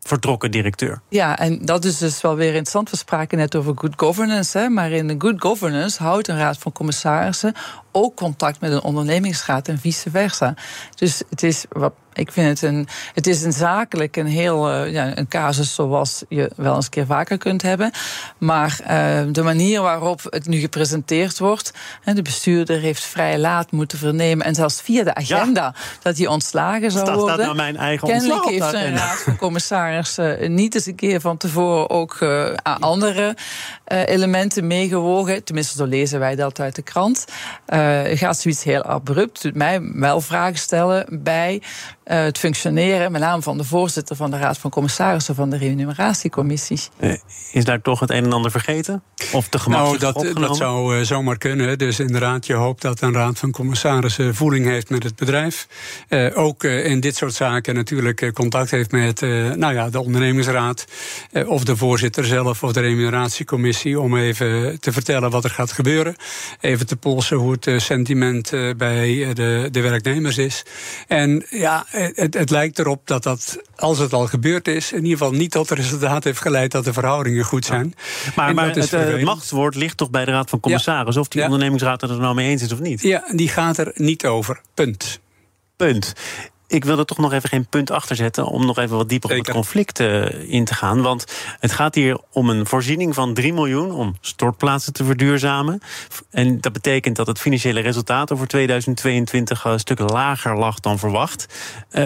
vertrokken 0.00 0.50
directeur. 0.50 1.00
Ja, 1.08 1.38
en 1.38 1.64
dat 1.64 1.84
is 1.84 1.98
dus 1.98 2.20
wel 2.20 2.36
weer 2.36 2.46
interessant. 2.46 2.90
We 2.90 2.96
spraken 2.96 3.38
net 3.38 3.56
over 3.56 3.72
good 3.76 3.92
governance, 3.96 4.58
hè, 4.58 4.68
maar 4.68 4.90
in 4.90 5.06
de 5.06 5.14
good 5.18 5.40
governance 5.40 6.02
houdt 6.02 6.28
een 6.28 6.38
raad 6.38 6.58
van 6.58 6.72
commissarissen 6.72 7.54
ook 7.92 8.16
contact 8.16 8.60
met 8.60 8.72
een 8.72 8.82
ondernemingsraad 8.82 9.68
en 9.68 9.78
vice 9.78 10.10
versa. 10.10 10.54
Dus 10.94 11.22
het 11.30 11.42
is 11.42 11.64
wat 11.68 11.92
ik 12.14 12.32
vind 12.32 12.60
het 12.60 12.70
een, 12.70 12.88
het 13.14 13.26
is 13.26 13.42
een 13.42 13.52
zakelijk 13.52 14.16
een 14.16 14.26
heel 14.26 14.70
uh, 14.70 14.92
ja, 14.92 15.18
een 15.18 15.28
casus 15.28 15.74
zoals 15.74 16.24
je 16.28 16.50
wel 16.56 16.74
eens 16.74 16.84
een 16.84 16.90
keer 16.90 17.06
vaker 17.06 17.38
kunt 17.38 17.62
hebben. 17.62 17.90
Maar 18.38 18.78
uh, 18.80 18.86
de 19.32 19.42
manier 19.42 19.82
waarop 19.82 20.20
het 20.30 20.46
nu 20.46 20.58
gepresenteerd 20.58 21.38
wordt, 21.38 21.72
hè, 22.00 22.14
de 22.14 22.22
bestuurder 22.22 22.80
heeft 22.80 23.04
vrij 23.04 23.38
laat 23.38 23.70
moeten 23.70 23.98
vernemen 23.98 24.46
en 24.46 24.54
zelfs 24.54 24.80
via 24.80 25.04
de 25.04 25.14
agenda 25.14 25.62
ja. 25.62 25.74
dat 26.02 26.16
hij 26.16 26.26
ontslagen 26.26 26.90
zou 26.90 27.04
worden. 27.04 27.34
Staat 27.34 27.38
nou 27.38 27.56
mijn 27.56 27.76
eigen 27.76 28.08
Kennelijk 28.08 28.44
heeft 28.44 28.72
een 28.72 28.96
raad 28.96 29.22
van 29.22 29.36
commissarissen 29.36 30.42
uh, 30.42 30.48
niet 30.48 30.74
eens 30.74 30.86
een 30.86 30.94
keer 30.94 31.20
van 31.20 31.36
tevoren 31.36 31.90
ook 31.90 32.18
andere 32.78 33.36
elementen 33.84 34.66
meegewogen. 34.66 35.44
Tenminste, 35.44 35.76
zo 35.76 35.84
lezen 35.84 36.18
wij 36.18 36.36
dat 36.36 36.60
uit 36.60 36.74
de 36.74 36.82
krant. 36.82 37.24
gaat 38.14 38.38
zoiets 38.38 38.64
heel 38.64 38.82
abrupt. 38.82 39.42
Doet 39.42 39.54
mij 39.54 39.80
wel 39.94 40.20
vragen 40.20 40.58
stellen 40.58 41.06
bij 41.10 41.62
uh, 42.04 42.22
het 42.22 42.38
functioneren, 42.38 43.12
met 43.12 43.20
name 43.20 43.42
van 43.42 43.58
de 43.58 43.64
voorzitter 43.64 44.16
van 44.16 44.30
de 44.30 44.38
Raad 44.38 44.58
van 44.58 44.70
Commissarissen 44.70 45.34
van 45.34 45.50
de 45.50 45.56
Remuneratiecommissie. 45.56 46.80
Uh, 47.00 47.14
is 47.52 47.64
daar 47.64 47.80
toch 47.80 48.00
het 48.00 48.10
een 48.10 48.24
en 48.24 48.32
ander 48.32 48.50
vergeten? 48.50 49.02
Of 49.32 49.48
te 49.48 49.58
gemakkelijk 49.58 50.02
nou, 50.02 50.14
dat, 50.14 50.36
dat 50.36 50.56
zou 50.56 50.98
uh, 50.98 51.04
zomaar 51.04 51.38
kunnen. 51.38 51.78
Dus 51.78 52.00
inderdaad, 52.00 52.46
je 52.46 52.54
hoopt 52.54 52.82
dat 52.82 53.00
een 53.00 53.12
Raad 53.12 53.38
van 53.38 53.50
Commissarissen 53.50 54.34
voeling 54.34 54.66
heeft 54.66 54.90
met 54.90 55.02
het 55.02 55.16
bedrijf. 55.16 55.66
ook 56.34 56.64
in 56.64 57.00
dit 57.00 57.16
soort 57.16 57.34
zaken 57.34 57.74
natuurlijk 57.74 58.32
contact 58.32 58.70
heeft 58.70 58.90
met 58.90 59.20
nou 59.56 59.74
ja, 59.74 59.90
de 59.90 60.00
ondernemingsraad. 60.00 60.84
of 61.46 61.64
de 61.64 61.76
voorzitter 61.76 62.24
zelf 62.24 62.62
of 62.62 62.72
de 62.72 62.80
Remuneratiecommissie. 62.80 64.00
Om 64.00 64.16
even 64.16 64.80
te 64.80 64.92
vertellen 64.92 65.30
wat 65.30 65.44
er 65.44 65.50
gaat 65.50 65.72
gebeuren. 65.72 66.16
Even 66.60 66.86
te 66.86 66.96
polsen 66.96 67.36
hoe 67.36 67.56
het 67.60 67.82
sentiment 67.82 68.50
bij 68.76 69.30
de, 69.34 69.68
de 69.70 69.80
werknemers 69.80 70.38
is. 70.38 70.64
En 71.08 71.46
ja, 71.50 71.86
het, 71.92 72.34
het, 72.34 72.50
lijkt 72.50 72.78
erop 72.78 73.06
dat 73.06 73.22
dat, 73.22 73.58
als 73.76 73.98
het 73.98 74.12
al 74.12 74.26
gebeurd 74.26 74.68
is, 74.68 74.92
in 74.92 75.02
ieder 75.02 75.18
geval 75.18 75.32
niet 75.32 75.50
tot 75.50 75.68
het 75.68 75.78
resultaat 75.78 76.24
heeft 76.24 76.40
geleid 76.40 76.70
dat 76.70 76.84
de 76.84 76.92
verhoudingen 76.92 77.44
goed 77.44 77.64
zijn. 77.64 77.94
Ja. 78.24 78.32
Maar, 78.36 78.54
maar 78.54 78.74
het, 78.74 78.90
het 78.90 79.22
machtswoord 79.22 79.74
ligt 79.74 79.96
toch 79.96 80.10
bij 80.10 80.24
de 80.24 80.30
Raad 80.30 80.50
van 80.50 80.60
Commissarissen, 80.60 81.14
ja. 81.14 81.20
of 81.20 81.28
die 81.28 81.40
ja. 81.40 81.46
ondernemingsraad 81.46 82.02
er 82.02 82.18
nou 82.18 82.34
mee 82.34 82.48
eens 82.48 82.62
is 82.62 82.72
of 82.72 82.80
niet? 82.80 83.02
Ja, 83.02 83.24
die 83.34 83.48
gaat 83.48 83.78
er 83.78 83.92
niet 83.94 84.26
over. 84.26 84.60
Punt. 84.74 85.20
Punt 85.76 86.12
ik 86.72 86.84
wil 86.84 86.98
er 86.98 87.04
toch 87.04 87.18
nog 87.18 87.32
even 87.32 87.48
geen 87.48 87.66
punt 87.66 87.90
achter 87.90 88.16
zetten 88.16 88.46
om 88.46 88.66
nog 88.66 88.78
even 88.78 88.96
wat 88.96 89.08
dieper 89.08 89.28
Zeker. 89.28 89.42
op 89.42 89.46
het 89.46 89.64
conflict 89.64 90.00
uh, 90.00 90.52
in 90.52 90.64
te 90.64 90.74
gaan. 90.74 91.02
Want 91.02 91.24
het 91.60 91.72
gaat 91.72 91.94
hier 91.94 92.18
om 92.30 92.50
een 92.50 92.66
voorziening 92.66 93.14
van 93.14 93.34
3 93.34 93.52
miljoen 93.52 93.90
om 93.90 94.16
stortplaatsen 94.20 94.92
te 94.92 95.04
verduurzamen. 95.04 95.80
En 96.30 96.60
dat 96.60 96.72
betekent 96.72 97.16
dat 97.16 97.26
het 97.26 97.38
financiële 97.38 97.80
resultaat 97.80 98.32
over 98.32 98.46
2022 98.46 99.64
een 99.64 99.78
stuk 99.78 99.98
lager 99.98 100.58
lag 100.58 100.80
dan 100.80 100.98
verwacht. 100.98 101.46
Uh, 101.90 102.04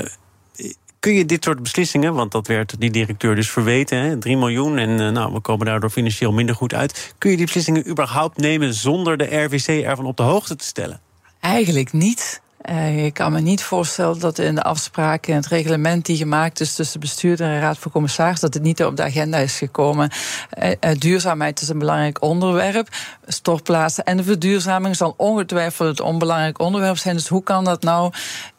kun 1.01 1.15
je 1.15 1.27
dit 1.27 1.45
soort 1.45 1.63
beslissingen, 1.63 2.15
want 2.15 2.33
dat 2.33 2.47
werd 2.47 2.81
die 2.81 2.91
directeur 2.91 3.35
dus 3.35 3.51
verweten, 3.51 3.99
hè, 3.99 4.19
3 4.19 4.37
miljoen 4.37 4.79
en 4.79 4.91
uh, 5.01 5.09
nou, 5.09 5.33
we 5.33 5.41
komen 5.41 5.67
daardoor 5.67 5.91
financieel 5.91 6.33
minder 6.33 6.55
goed 6.55 6.75
uit. 6.75 7.15
Kun 7.19 7.31
je 7.31 7.37
die 7.37 7.45
beslissingen 7.45 7.89
überhaupt 7.89 8.37
nemen 8.37 8.75
zonder 8.75 9.17
de 9.17 9.37
RVC 9.37 9.85
ervan 9.85 10.07
op 10.07 10.17
de 10.17 10.23
hoogte 10.23 10.57
te 10.57 10.65
stellen? 10.65 11.01
Eigenlijk 11.41 11.93
niet. 11.93 12.41
Uh, 12.71 13.05
ik 13.05 13.15
kan 13.15 13.33
me 13.33 13.41
niet 13.41 13.63
voorstellen 13.63 14.19
dat 14.19 14.39
in 14.39 14.55
de 14.55 14.63
afspraken 14.63 15.33
en 15.33 15.39
het 15.39 15.49
reglement 15.49 16.07
die 16.07 16.17
gemaakt 16.17 16.61
is 16.61 16.75
tussen 16.75 17.01
bestuurder 17.01 17.47
en 17.47 17.61
raad 17.61 17.79
van 17.79 17.93
commissaris, 17.93 18.41
dat 18.41 18.55
het 18.55 18.63
niet 18.63 18.85
op 18.85 18.97
de 18.97 19.03
agenda 19.03 19.39
is 19.39 19.59
gekomen. 19.59 20.11
Uh, 20.63 20.71
uh, 20.71 20.91
duurzaamheid 20.99 21.61
is 21.61 21.69
een 21.69 21.79
belangrijk 21.79 22.23
onderwerp. 22.23 22.89
Stortplaatsen 23.27 24.05
en 24.05 24.17
de 24.17 24.25
verduurzaming 24.25 24.97
zal 24.97 25.15
ongetwijfeld 25.17 25.89
het 25.89 26.01
onbelangrijk 26.01 26.61
onderwerp 26.61 26.97
zijn. 26.97 27.15
Dus 27.15 27.29
hoe 27.29 27.43
kan 27.43 27.65
dat 27.65 27.83
nou 27.83 28.13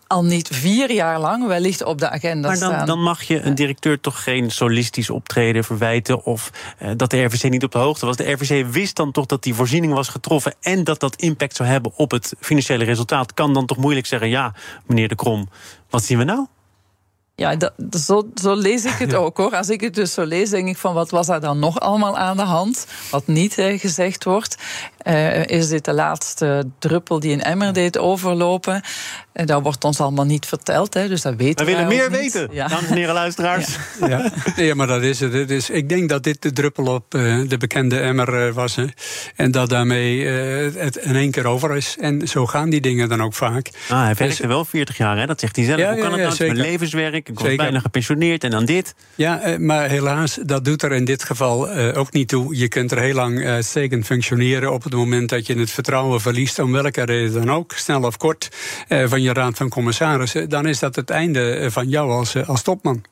al 0.08 0.24
niet 0.24 0.48
vier 0.48 0.92
jaar 0.92 1.20
lang 1.20 1.48
wellicht 1.48 1.84
op 1.84 2.00
de 2.00 2.10
agenda 2.10 2.48
maar 2.48 2.60
dan, 2.60 2.72
staan. 2.72 2.86
dan 2.86 3.02
mag 3.02 3.24
je 3.24 3.42
een 3.42 3.56
directeur 3.56 4.00
toch 4.00 4.24
geen 4.24 4.52
solistisch 4.52 5.10
optreden 5.10 5.64
verwijten... 5.64 6.24
of 6.24 6.52
uh, 6.82 6.92
dat 6.96 7.10
de 7.10 7.24
RVC 7.24 7.50
niet 7.50 7.64
op 7.64 7.72
de 7.72 7.78
hoogte 7.78 8.06
was. 8.06 8.16
De 8.16 8.32
RVC 8.32 8.66
wist 8.66 8.96
dan 8.96 9.12
toch 9.12 9.26
dat 9.26 9.44
die 9.44 9.54
voorziening 9.54 9.94
was 9.94 10.08
getroffen... 10.08 10.56
en 10.62 10.84
dat 10.84 11.00
dat 11.00 11.16
impact 11.16 11.56
zou 11.56 11.70
hebben 11.70 11.92
op 11.96 12.12
het 12.12 12.34
financiële 12.40 12.84
resultaat. 12.84 13.34
Kan 13.34 13.54
dan 13.54 13.66
toch 13.66 13.78
moeilijk 13.78 14.06
zeggen, 14.06 14.30
ja, 14.30 14.54
meneer 14.86 15.08
de 15.08 15.16
Krom, 15.16 15.50
wat 15.90 16.04
zien 16.04 16.18
we 16.18 16.24
nou? 16.24 16.48
Ja, 17.39 17.56
dat, 17.56 17.74
zo, 18.00 18.29
zo, 18.36 18.56
lees 18.56 18.86
ik 18.86 18.98
het 18.98 19.13
ook 19.13 19.38
hoor. 19.38 19.56
Als 19.56 19.70
ik 19.70 19.82
het 19.82 19.94
dus 19.94 20.13
zo 20.13 20.24
lees, 20.24 20.50
denk 20.50 20.67
ik 20.67 20.77
van 20.77 20.94
wat 20.94 21.10
was 21.10 21.27
er 21.27 21.39
dan 21.39 21.60
nog 21.60 21.79
allemaal 21.79 22.17
aan 22.17 22.38
de 22.38 22.44
hand? 22.44 22.88
Wat 23.12 23.27
niet 23.27 23.58
eh, 23.58 23.79
gezegd 23.79 24.24
wordt. 24.24 24.58
Uh, 25.03 25.46
is 25.46 25.67
dit 25.67 25.86
de 25.86 25.94
laatste 25.94 26.67
druppel 26.79 27.20
die 27.20 27.34
een 27.34 27.41
emmer 27.41 27.74
deed 27.74 27.98
overlopen? 27.98 28.82
En 29.38 29.46
dat 29.46 29.62
wordt 29.62 29.84
ons 29.84 30.00
allemaal 30.00 30.25
niet 30.25 30.46
verteld, 30.46 30.94
hè, 30.94 31.08
dus 31.08 31.22
dat 31.22 31.36
weten 31.36 31.65
we. 31.65 31.72
We 31.72 31.77
willen 31.77 31.96
meer 31.96 32.22
niet. 32.22 32.34
weten, 32.34 32.50
ja. 32.51 32.67
dames 32.67 32.89
en 32.89 32.96
heren 32.96 33.13
luisteraars. 33.13 33.77
Ja. 34.08 34.32
ja. 34.56 34.75
maar 34.75 34.88
dat 34.88 35.01
is 35.01 35.20
het. 35.20 35.50
is, 35.50 35.70
ik 35.70 35.89
denk 35.89 36.10
dat 36.10 36.24
dit 36.24 36.41
de 36.41 36.51
druppel 36.51 36.86
op 36.86 37.15
uh, 37.15 37.50
de 37.50 37.58
bekende 37.58 38.00
emmer 38.00 38.48
uh, 38.48 38.53
was. 38.53 38.75
Hè. 38.75 38.86
En 39.36 39.51
dat 39.51 39.70
daarmee 39.70 40.17
uh, 40.17 40.75
het 40.75 40.96
in 40.96 41.15
één 41.15 41.32
keer 41.32 41.48
over 41.48 41.75
is. 41.75 41.96
En 42.00 42.27
zo 42.27 42.46
gaan 42.46 42.70
die 42.70 42.82
dingen 42.82 43.10
dan 43.10 43.24
ook 43.24 43.34
vaak. 43.34 43.70
Ah, 43.89 44.03
hij 44.03 44.15
werkte 44.15 44.41
dus, 44.41 44.48
wel 44.48 44.65
40 44.65 44.98
jaar, 44.98 45.17
hè? 45.17 45.25
dat 45.25 45.39
zegt 45.39 45.56
hij 45.56 45.65
zelf. 45.65 45.79
Ja, 45.79 45.91
Hoe 45.91 46.01
kan 46.01 46.20
het 46.20 46.39
nou? 46.39 46.53
Mijn 46.53 46.67
levenswerk, 46.67 47.27
ik 47.28 47.40
was 47.40 47.56
bijna 47.56 47.80
gepensioneerd 47.80 48.44
en 48.44 48.52
dan 48.52 48.66
dit. 48.66 48.96
Ja, 49.16 49.56
maar 49.60 49.90
helaas, 49.90 50.40
dat 50.46 50.66
doet 50.66 50.84
er 50.84 50.92
in 50.92 51.06
dit 51.06 51.24
geval 51.24 51.70
ook 51.72 52.12
niet 52.12 52.28
toe. 52.28 52.58
Je 52.58 52.68
kunt 52.68 52.92
er 52.92 53.00
heel 53.00 53.14
lang 53.14 53.46
uitstekend 53.46 54.06
functioneren 54.06 54.74
op 54.74 54.84
het 54.84 54.94
moment 54.94 55.30
dat 55.30 55.48
je 55.48 55.60
het 55.60 55.72
vertrouwen 55.72 56.22
verliest, 56.22 56.60
om 56.60 56.72
welke 56.72 57.04
reden 57.04 57.34
dan 57.34 57.52
ook, 57.52 57.74
snel 57.74 58.04
of 58.04 58.18
kort, 58.18 58.50
van 58.88 59.22
je 59.22 59.34
raad 59.34 59.58
van 59.58 59.70
commissarissen, 59.70 60.50
dan 60.50 60.68
is 60.68 60.80
dat 60.80 60.96
het 60.96 61.10
einde 61.10 61.72
van 61.72 61.90
jou 61.90 62.12
als, 62.12 62.46
als 62.46 62.62
topman. 62.62 63.04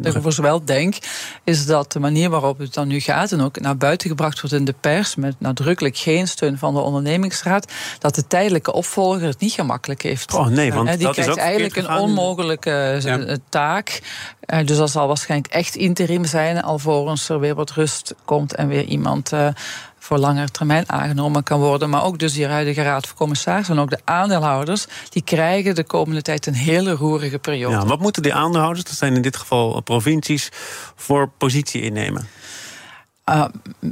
Ik 0.00 0.36
wel 0.36 0.64
denk, 0.64 0.96
is 1.44 1.66
dat 1.66 1.92
de 1.92 2.00
manier 2.00 2.30
waarop 2.30 2.58
het 2.58 2.74
dan 2.74 2.88
nu 2.88 3.00
gaat 3.00 3.32
en 3.32 3.40
ook 3.40 3.60
naar 3.60 3.76
buiten 3.76 4.08
gebracht 4.08 4.40
wordt 4.40 4.56
in 4.56 4.64
de 4.64 4.74
pers, 4.80 5.14
met 5.14 5.34
nadrukkelijk 5.38 5.96
geen 5.96 6.28
steun 6.28 6.58
van 6.58 6.74
de 6.74 6.80
ondernemingsraad, 6.80 7.72
dat 7.98 8.14
de 8.14 8.26
tijdelijke 8.26 8.72
opvolger 8.72 9.26
het 9.26 9.40
niet 9.40 9.52
gemakkelijk 9.52 10.02
heeft. 10.02 10.34
Oh 10.34 10.46
nee, 10.46 10.72
want 10.72 10.88
die 10.88 10.98
dat 10.98 11.12
krijgt 11.12 11.30
is 11.30 11.36
ook 11.36 11.40
eigenlijk 11.40 11.76
een 11.76 11.90
onmogelijke 11.90 13.00
eh, 13.04 13.34
taak. 13.48 14.00
Uh, 14.46 14.66
dus 14.66 14.76
dat 14.76 14.90
zal 14.90 15.06
waarschijnlijk 15.06 15.52
echt 15.52 15.74
interim 15.74 16.24
zijn, 16.24 16.62
alvorens 16.62 17.28
er 17.28 17.40
weer 17.40 17.54
wat 17.54 17.70
rust 17.70 18.14
komt 18.24 18.54
en 18.54 18.68
weer 18.68 18.84
iemand. 18.84 19.32
Uh, 19.32 19.48
voor 20.02 20.18
langere 20.18 20.48
termijn 20.48 20.90
aangenomen 20.90 21.42
kan 21.42 21.60
worden. 21.60 21.90
Maar 21.90 22.04
ook 22.04 22.18
dus 22.18 22.32
die 22.32 22.46
huidige 22.46 22.82
raad 22.82 23.06
van 23.06 23.16
commissarissen 23.16 23.76
en 23.76 23.82
ook 23.82 23.90
de 23.90 24.00
aandeelhouders... 24.04 24.86
die 25.08 25.22
krijgen 25.22 25.74
de 25.74 25.84
komende 25.84 26.22
tijd 26.22 26.46
een 26.46 26.54
hele 26.54 26.92
roerige 26.92 27.38
periode. 27.38 27.74
Ja, 27.76 27.86
wat 27.86 28.00
moeten 28.00 28.22
die 28.22 28.34
aandeelhouders, 28.34 28.84
dat 28.84 28.96
zijn 28.96 29.14
in 29.14 29.22
dit 29.22 29.36
geval 29.36 29.80
provincies... 29.80 30.48
voor 30.96 31.30
positie 31.38 31.82
innemen? 31.82 32.28
Uh, 33.30 33.44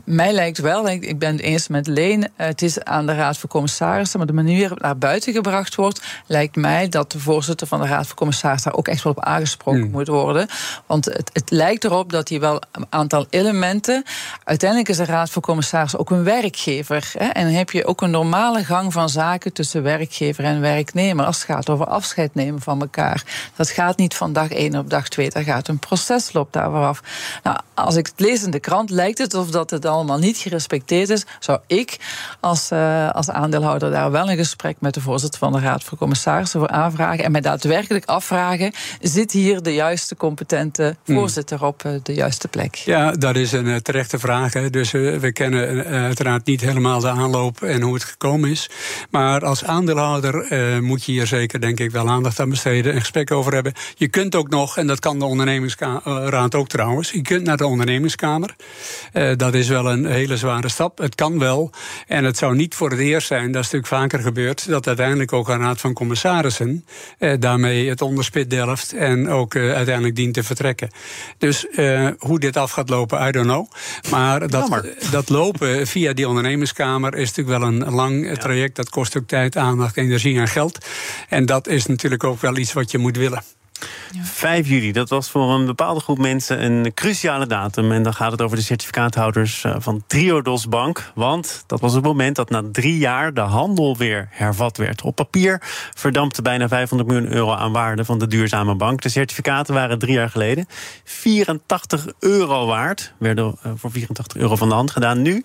mij 0.05 0.33
lijkt 0.33 0.59
wel, 0.59 0.89
ik 0.89 1.19
ben 1.19 1.33
het 1.33 1.41
eens 1.41 1.69
met 1.69 1.87
Leen, 1.87 2.23
eh, 2.23 2.47
het 2.47 2.63
is 2.63 2.85
aan 2.85 3.07
de 3.07 3.15
Raad 3.15 3.39
van 3.39 3.49
Commissarissen, 3.49 4.19
maar 4.19 4.27
de 4.27 4.33
manier 4.33 4.59
waarop 4.59 4.77
het 4.77 4.87
naar 4.87 4.99
buiten 4.99 5.33
gebracht 5.33 5.75
wordt, 5.75 6.03
lijkt 6.27 6.57
mij 6.57 6.89
dat 6.89 7.13
de 7.13 7.19
voorzitter 7.19 7.67
van 7.67 7.81
de 7.81 7.87
Raad 7.87 8.07
van 8.07 8.17
Commissarissen 8.17 8.71
daar 8.71 8.79
ook 8.79 8.89
echt 8.89 9.03
wel 9.03 9.13
op 9.13 9.25
aangesproken 9.25 9.81
hmm. 9.81 9.91
moet 9.91 10.09
worden. 10.09 10.49
Want 10.87 11.05
het, 11.05 11.31
het, 11.33 11.51
lijkt 11.51 11.85
erop 11.85 12.13
dat 12.13 12.29
hij 12.29 12.41
wel 12.41 12.63
een 12.73 12.87
aantal 12.89 13.27
elementen. 13.31 14.05
Uiteindelijk 14.45 14.91
is 14.91 14.97
de 14.97 15.05
Raad 15.05 15.31
van 15.31 15.43
Commissarissen 15.43 15.99
ook 15.99 16.11
een 16.11 16.25
werkgever. 16.25 17.11
Hè, 17.19 17.27
en 17.27 17.45
dan 17.45 17.55
heb 17.55 17.71
je 17.71 17.87
ook 17.87 18.01
een 18.01 18.11
normale 18.11 18.65
gang 18.65 18.93
van 18.93 19.09
zaken 19.09 19.53
tussen 19.53 19.83
werkgever 19.83 20.45
en 20.45 20.61
werknemer 20.61 21.25
als 21.25 21.37
het 21.37 21.47
gaat 21.47 21.71
over 21.71 21.87
afscheid 21.87 22.35
nemen 22.35 22.61
van 22.61 22.81
elkaar. 22.81 23.51
Dat 23.57 23.71
gaat 23.71 23.97
niet 23.97 24.15
van 24.15 24.33
dag 24.33 24.51
1 24.51 24.77
op 24.77 24.91
dag 24.91 25.09
2, 25.09 25.31
daar 25.31 25.43
gaat 25.43 25.69
een 25.69 25.79
proces 25.79 26.33
loopt 26.33 26.53
daar 26.53 26.69
af. 26.69 27.03
Nou, 27.43 27.59
als 27.75 27.97
ik 27.97 28.07
het 28.07 28.21
lees 28.21 28.43
in 28.43 28.51
de 28.51 28.61
krant, 28.61 28.91
lijkt 28.91 29.19
het 29.21 29.35
of 29.35 29.51
dat 29.51 29.71
het 29.71 29.85
allemaal 29.85 30.19
niet 30.19 30.37
gerespecteerd 30.37 31.09
is, 31.09 31.25
zou 31.41 31.61
ik 31.67 31.97
als, 32.41 32.71
uh, 32.73 33.11
als 33.11 33.31
aandeelhouder 33.31 33.91
daar 33.91 34.11
wel 34.11 34.31
een 34.31 34.37
gesprek 34.37 34.77
met 34.81 34.95
de 34.95 35.01
voorzitter 35.01 35.39
van 35.39 35.53
de 35.53 35.61
Raad 35.61 35.85
van 35.85 35.99
Commissarissen 35.99 36.61
voor 36.61 36.69
aanvragen 36.69 37.25
en 37.25 37.33
mij 37.33 37.41
daadwerkelijk 37.41 38.05
afvragen: 38.05 38.73
zit 39.01 39.33
hier 39.33 39.63
de 39.63 39.75
juiste 39.75 40.17
competente 40.17 40.97
hmm. 41.05 41.17
voorzitter 41.17 41.65
op 41.65 41.83
uh, 41.87 41.93
de 42.03 42.15
juiste 42.15 42.49
plek? 42.49 42.75
Ja, 42.75 43.13
dat 43.13 43.37
is 43.37 43.53
een 43.53 43.67
uh, 43.67 43.77
terechte 43.77 44.19
vraag. 44.19 44.53
Hè. 44.53 44.71
Dus 44.71 44.91
we 44.91 45.31
kennen 45.33 45.85
uiteraard 45.85 46.47
niet 46.47 46.61
helemaal 46.61 47.01
de 47.01 47.09
aanloop 47.09 47.63
en 47.63 47.83
hoe 47.83 47.95
het 47.95 48.05
gekomen 48.05 48.51
is. 48.51 48.71
Maar 49.11 49.45
als 49.45 49.65
aandeelhouder 49.65 50.47
moet 50.83 51.05
je 51.05 51.13
hier 51.13 51.27
zeker, 51.27 51.61
denk 51.61 51.81
ik, 51.81 51.91
wel 51.91 52.09
aandacht 52.09 52.41
aan 52.41 52.49
besteden 52.49 52.93
en 52.93 53.01
gesprek 53.01 53.31
over 53.31 53.55
hebben. 53.55 53.73
Je 53.95 54.09
kunt 54.09 54.35
ook 54.35 54.49
nog, 54.49 54.77
en 54.77 54.87
dat 54.87 54.99
kan 54.99 55.19
de 55.19 55.25
ondernemingsraad 55.25 56.55
ook 56.55 56.69
trouwens, 56.69 57.11
je 57.11 57.23
kunt 57.23 57.45
naar 57.45 57.57
de 57.57 57.67
ondernemingskamer. 57.67 58.55
Uh, 59.13 59.37
dat 59.37 59.55
is 59.55 59.69
wel 59.69 59.91
een 59.91 60.07
hele 60.07 60.37
zware 60.37 60.69
stap. 60.69 60.99
Het 60.99 61.15
kan 61.15 61.39
wel. 61.39 61.71
En 62.07 62.25
het 62.25 62.37
zou 62.37 62.57
niet 62.57 62.75
voor 62.75 62.91
het 62.91 62.99
eerst 62.99 63.27
zijn, 63.27 63.53
dat 63.53 63.65
is 63.65 63.71
natuurlijk 63.71 64.03
vaker 64.03 64.21
gebeurd, 64.21 64.69
dat 64.69 64.87
uiteindelijk 64.87 65.33
ook 65.33 65.49
een 65.49 65.59
raad 65.59 65.81
van 65.81 65.93
commissarissen 65.93 66.85
uh, 67.19 67.33
daarmee 67.39 67.89
het 67.89 68.03
onderspit 68.03 68.51
delft 68.51 68.93
en 68.93 69.29
ook 69.29 69.55
uh, 69.55 69.73
uiteindelijk 69.73 70.17
dient 70.17 70.35
te 70.35 70.43
vertrekken. 70.43 70.91
Dus 71.39 71.67
hoe 72.19 72.39
dit 72.39 72.57
af 72.57 72.71
gaat 72.71 72.89
lopen, 72.89 73.29
I 73.29 73.31
don't 73.31 73.47
know. 73.47 73.67
Maar 74.11 74.49
dat, 74.49 74.85
dat 75.11 75.29
lopen 75.29 75.87
via 75.87 76.13
die 76.13 76.29
ondernemerskamer 76.29 77.15
is 77.15 77.35
natuurlijk 77.35 77.59
wel 77.59 77.69
een 77.69 77.95
lang 77.95 78.39
traject. 78.39 78.77
Dat 78.77 78.89
kost 78.89 79.17
ook 79.17 79.27
tijd, 79.27 79.57
aandacht, 79.57 79.97
energie 79.97 80.39
en 80.39 80.49
geld. 80.49 80.87
En 81.29 81.47
dat 81.47 81.69
is 81.69 81.87
natuurlijk 81.87 82.25
ook 82.25 82.41
wel 82.41 82.57
iets 82.57 82.73
wat 82.73 82.91
je 82.91 82.99
moet 82.99 83.17
willen. 83.17 83.43
5 84.23 84.69
juli, 84.69 84.93
dat 84.93 85.09
was 85.09 85.31
voor 85.31 85.53
een 85.53 85.67
bepaalde 85.67 86.01
groep 86.01 86.19
mensen 86.19 86.65
een 86.65 86.95
cruciale 86.95 87.47
datum. 87.47 87.93
En 87.93 88.03
dan 88.03 88.15
gaat 88.15 88.33
het 88.33 88.43
over 88.43 88.57
de 88.57 88.63
certificaathouders 88.63 89.65
eh, 89.65 89.75
van 89.79 90.05
Triodos 90.07 90.69
Bank. 90.69 91.13
Want 91.15 91.65
dat 91.67 91.81
was 91.81 91.93
het 91.93 92.05
moment 92.05 92.37
dat 92.37 92.51
na 92.51 92.63
drie 92.73 92.99
jaar 92.99 93.35
de 93.35 93.41
handel 93.41 93.97
weer 93.97 94.29
hervat 94.31 94.77
werd. 94.77 95.03
Op 95.03 95.15
papier 95.15 95.59
verdampte 95.95 96.43
bijna 96.43 96.69
500 96.69 97.11
miljoen 97.11 97.33
euro 97.33 97.53
aan 97.55 97.73
waarde 97.73 98.05
van 98.05 98.19
de 98.19 98.27
duurzame 98.27 98.75
bank. 98.75 99.03
De 99.03 99.09
certificaten 99.09 99.75
waren 99.75 99.99
drie 99.99 100.15
jaar 100.15 100.31
geleden 100.31 100.67
84 101.05 102.07
euro 102.19 102.67
waard. 102.67 103.13
Werden 103.19 103.57
eh, 103.63 103.73
voor 103.77 103.91
84 103.91 104.37
euro 104.37 104.57
van 104.57 104.69
de 104.69 104.75
hand 104.75 104.91
gedaan. 104.91 105.23
Nu 105.23 105.45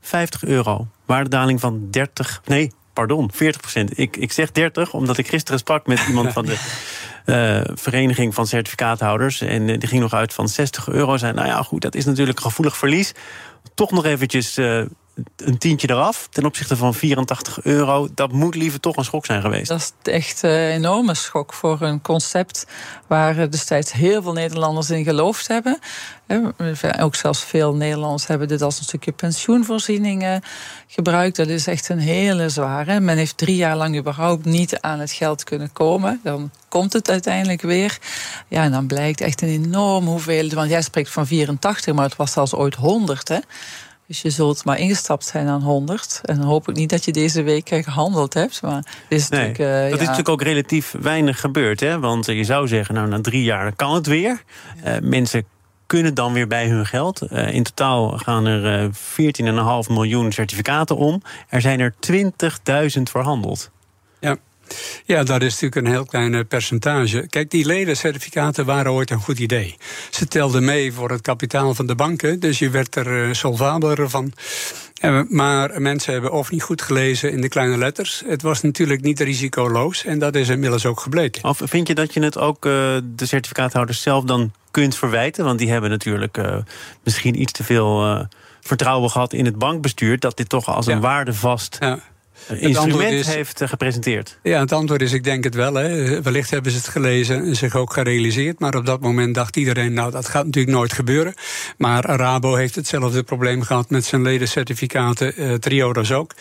50 0.00 0.44
euro. 0.44 0.86
Waardedaling 1.06 1.60
van 1.60 1.86
30, 1.90 2.42
nee, 2.44 2.72
pardon, 2.92 3.30
40 3.32 3.60
procent. 3.60 3.98
Ik, 3.98 4.16
ik 4.16 4.32
zeg 4.32 4.52
30, 4.52 4.92
omdat 4.92 5.18
ik 5.18 5.28
gisteren 5.28 5.58
sprak 5.58 5.86
met 5.86 6.06
iemand 6.08 6.32
van 6.32 6.46
de 6.46 6.56
uh, 7.26 7.60
vereniging 7.64 8.34
van 8.34 8.46
certificaathouders. 8.46 9.40
En 9.40 9.68
uh, 9.68 9.78
die 9.78 9.88
ging 9.88 10.00
nog 10.00 10.12
uit 10.12 10.34
van 10.34 10.48
60 10.48 10.88
euro. 10.88 11.16
Zei, 11.16 11.32
nou 11.32 11.46
ja, 11.46 11.62
goed, 11.62 11.82
dat 11.82 11.94
is 11.94 12.04
natuurlijk 12.04 12.40
gevoelig 12.40 12.76
verlies. 12.76 13.12
Toch 13.74 13.90
nog 13.90 14.04
eventjes 14.04 14.58
uh, 14.58 14.84
een 15.36 15.58
tientje 15.58 15.90
eraf 15.90 16.28
ten 16.30 16.44
opzichte 16.44 16.76
van 16.76 16.94
84 16.94 17.62
euro. 17.62 18.08
Dat 18.14 18.32
moet 18.32 18.54
liever 18.54 18.80
toch 18.80 18.96
een 18.96 19.04
schok 19.04 19.26
zijn 19.26 19.40
geweest. 19.40 19.68
Dat 19.68 19.94
is 20.02 20.12
echt 20.12 20.42
een 20.42 20.50
enorme 20.50 21.14
schok 21.14 21.52
voor 21.52 21.80
een 21.80 22.02
concept 22.02 22.66
waar 23.06 23.50
destijds 23.50 23.92
heel 23.92 24.22
veel 24.22 24.32
Nederlanders 24.32 24.90
in 24.90 25.04
geloofd 25.04 25.48
hebben. 25.48 25.78
Ook 27.00 27.14
zelfs 27.14 27.44
veel 27.44 27.74
Nederlanders 27.74 28.26
hebben 28.26 28.48
dit 28.48 28.62
als 28.62 28.78
een 28.78 28.84
stukje 28.84 29.12
pensioenvoorzieningen 29.12 30.42
gebruikt. 30.86 31.36
Dat 31.36 31.48
is 31.48 31.66
echt 31.66 31.88
een 31.88 31.98
hele 31.98 32.48
zware. 32.48 33.00
Men 33.00 33.16
heeft 33.16 33.36
drie 33.36 33.56
jaar 33.56 33.76
lang 33.76 33.96
überhaupt 33.96 34.44
niet 34.44 34.80
aan 34.80 35.00
het 35.00 35.12
geld 35.12 35.44
kunnen 35.44 35.72
komen. 35.72 36.20
Dan 36.22 36.50
komt 36.68 36.92
het 36.92 37.10
uiteindelijk 37.10 37.62
weer. 37.62 37.98
Ja, 38.48 38.62
en 38.62 38.70
dan 38.70 38.86
blijkt 38.86 39.20
echt 39.20 39.42
een 39.42 39.48
enorm 39.48 40.06
hoeveelheid. 40.06 40.52
Want 40.52 40.70
jij 40.70 40.82
spreekt 40.82 41.10
van 41.10 41.26
84, 41.26 41.94
maar 41.94 42.04
het 42.04 42.16
was 42.16 42.32
zelfs 42.32 42.54
ooit 42.54 42.74
100. 42.74 43.28
Hè? 43.28 43.38
Dus 44.12 44.22
je 44.22 44.30
zult 44.30 44.64
maar 44.64 44.78
ingestapt 44.78 45.24
zijn 45.24 45.48
aan 45.48 45.62
100. 45.62 46.20
En 46.24 46.36
dan 46.36 46.46
hoop 46.46 46.68
ik 46.68 46.76
niet 46.76 46.90
dat 46.90 47.04
je 47.04 47.12
deze 47.12 47.42
week 47.42 47.68
gehandeld 47.68 48.34
hebt. 48.34 48.62
Maar 48.62 48.84
is 49.08 49.28
nee, 49.28 49.40
natuurlijk, 49.40 49.84
uh, 49.84 49.90
dat 49.90 50.00
is 50.00 50.06
natuurlijk 50.06 50.28
ook 50.28 50.42
relatief 50.42 50.94
weinig 51.00 51.40
gebeurd. 51.40 51.80
Hè? 51.80 51.98
Want 51.98 52.26
je 52.26 52.44
zou 52.44 52.68
zeggen, 52.68 52.94
nou, 52.94 53.08
na 53.08 53.20
drie 53.20 53.42
jaar 53.42 53.72
kan 53.76 53.94
het 53.94 54.06
weer. 54.06 54.42
Uh, 54.84 54.92
mensen 55.02 55.44
kunnen 55.86 56.14
dan 56.14 56.32
weer 56.32 56.46
bij 56.46 56.68
hun 56.68 56.86
geld. 56.86 57.22
Uh, 57.32 57.54
in 57.54 57.62
totaal 57.62 58.18
gaan 58.18 58.46
er 58.46 58.90
14,5 58.90 59.92
miljoen 59.92 60.32
certificaten 60.32 60.96
om. 60.96 61.22
Er 61.48 61.60
zijn 61.60 61.80
er 61.80 61.94
20.000 62.96 63.02
verhandeld. 63.02 63.70
Ja. 65.04 65.22
Dat 65.22 65.42
is 65.42 65.52
natuurlijk 65.52 65.86
een 65.86 65.92
heel 65.92 66.04
klein 66.04 66.34
eh, 66.34 66.40
percentage. 66.48 67.26
Kijk, 67.28 67.50
die 67.50 67.66
ledencertificaten 67.66 68.64
waren 68.64 68.92
ooit 68.92 69.10
een 69.10 69.20
goed 69.20 69.38
idee. 69.38 69.76
Ze 70.10 70.26
telden 70.28 70.64
mee 70.64 70.92
voor 70.92 71.10
het 71.10 71.20
kapitaal 71.20 71.74
van 71.74 71.86
de 71.86 71.94
banken, 71.94 72.40
dus 72.40 72.58
je 72.58 72.70
werd 72.70 72.96
er 72.96 73.26
uh, 73.28 73.32
solvabeler 73.32 74.10
van. 74.10 74.32
Maar 75.28 75.82
mensen 75.82 76.12
hebben 76.12 76.32
of 76.32 76.50
niet 76.50 76.62
goed 76.62 76.82
gelezen 76.82 77.32
in 77.32 77.40
de 77.40 77.48
kleine 77.48 77.78
letters. 77.78 78.22
Het 78.26 78.42
was 78.42 78.60
natuurlijk 78.60 79.02
niet 79.02 79.20
risicoloos 79.20 80.04
en 80.04 80.18
dat 80.18 80.34
is 80.34 80.48
inmiddels 80.48 80.86
ook 80.86 81.00
gebleken. 81.00 81.44
Of 81.44 81.60
vind 81.64 81.88
je 81.88 81.94
dat 81.94 82.14
je 82.14 82.22
het 82.22 82.38
ook 82.38 82.66
uh, 82.66 82.72
de 83.04 83.26
certificaathouders 83.26 84.02
zelf 84.02 84.24
dan 84.24 84.52
kunt 84.70 84.96
verwijten? 84.96 85.44
Want 85.44 85.58
die 85.58 85.70
hebben 85.70 85.90
natuurlijk 85.90 86.38
uh, 86.38 86.56
misschien 87.04 87.40
iets 87.40 87.52
te 87.52 87.64
veel 87.64 88.06
uh, 88.06 88.20
vertrouwen 88.60 89.10
gehad 89.10 89.32
in 89.32 89.44
het 89.44 89.58
bankbestuur. 89.58 90.18
Dat 90.18 90.36
dit 90.36 90.48
toch 90.48 90.68
als 90.68 90.86
een 90.86 91.00
waarde 91.00 91.34
vast 91.34 91.76
ja 91.80 91.98
instrument 92.48 93.12
is, 93.12 93.26
heeft 93.26 93.60
eh, 93.60 93.68
gepresenteerd? 93.68 94.38
Ja, 94.42 94.60
het 94.60 94.72
antwoord 94.72 95.02
is: 95.02 95.12
ik 95.12 95.24
denk 95.24 95.44
het 95.44 95.54
wel. 95.54 95.74
Hè. 95.74 96.22
Wellicht 96.22 96.50
hebben 96.50 96.72
ze 96.72 96.78
het 96.78 96.88
gelezen 96.88 97.44
en 97.44 97.56
zich 97.56 97.76
ook 97.76 97.92
gerealiseerd. 97.92 98.60
Maar 98.60 98.74
op 98.74 98.86
dat 98.86 99.00
moment 99.00 99.34
dacht 99.34 99.56
iedereen: 99.56 99.92
nou, 99.92 100.10
dat 100.10 100.28
gaat 100.28 100.44
natuurlijk 100.44 100.76
nooit 100.76 100.92
gebeuren. 100.92 101.34
Maar 101.76 102.04
Rabo 102.04 102.54
heeft 102.54 102.74
hetzelfde 102.74 103.22
probleem 103.22 103.62
gehad 103.62 103.90
met 103.90 104.04
zijn 104.04 104.22
ledencertificaten, 104.22 105.32
uh, 105.36 105.54
Triodos 105.54 106.12
ook. 106.12 106.34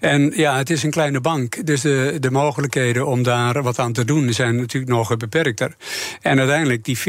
En 0.00 0.32
ja, 0.36 0.56
het 0.56 0.70
is 0.70 0.82
een 0.82 0.90
kleine 0.90 1.20
bank. 1.20 1.66
Dus 1.66 1.80
de, 1.80 2.16
de 2.20 2.30
mogelijkheden 2.30 3.06
om 3.06 3.22
daar 3.22 3.62
wat 3.62 3.78
aan 3.78 3.92
te 3.92 4.04
doen 4.04 4.32
zijn 4.32 4.56
natuurlijk 4.56 4.92
nog 4.92 5.16
beperkter. 5.16 5.74
En 6.20 6.38
uiteindelijk 6.38 6.84
die 6.84 6.98
40% 6.98 7.02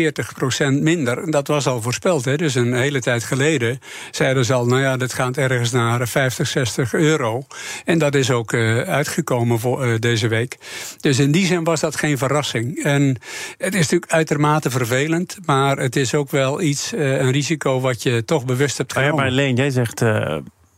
minder, 0.82 1.32
dat 1.32 1.48
was 1.48 1.68
al 1.68 1.82
voorspeld. 1.82 2.26
Hè. 2.26 2.36
Dus 2.36 2.56
een 2.56 2.74
hele 2.74 3.02
tijd 3.02 3.24
geleden 3.24 3.80
zeiden 4.12 4.46
ze 4.46 4.54
al: 4.54 4.66
nou 4.66 4.82
ja, 4.82 4.98
dat 4.98 5.14
gaat 5.14 5.38
ergens 5.38 5.72
naar 5.72 6.08
50, 6.08 6.48
60 6.48 6.94
euro. 6.94 7.46
En 7.86 7.98
dat 7.98 8.16
is 8.16 8.32
ook 8.32 8.35
uh, 8.44 8.80
uitgekomen 8.80 9.60
voor 9.60 9.88
uh, 9.88 10.00
deze 10.00 10.28
week. 10.28 10.58
Dus 11.00 11.20
in 11.20 11.32
die 11.32 11.46
zin 11.46 11.64
was 11.64 11.80
dat 11.80 11.96
geen 11.96 12.18
verrassing. 12.18 12.84
En 12.84 13.18
het 13.58 13.74
is 13.74 13.80
natuurlijk 13.80 14.12
uitermate 14.12 14.70
vervelend, 14.70 15.38
maar 15.46 15.78
het 15.78 15.96
is 15.96 16.14
ook 16.14 16.32
wel 16.32 16.62
iets, 16.62 16.94
uh, 16.94 17.20
een 17.20 17.32
risico 17.32 17.80
wat 17.80 18.04
je 18.04 18.26
toch 18.26 18.46
bewust 18.46 18.78
hebt 18.78 18.94
genomen. 18.94 19.16
Ja, 19.16 19.22
maar 19.22 19.32
Leen, 19.32 19.56
jij 19.56 19.70
zegt 19.70 20.02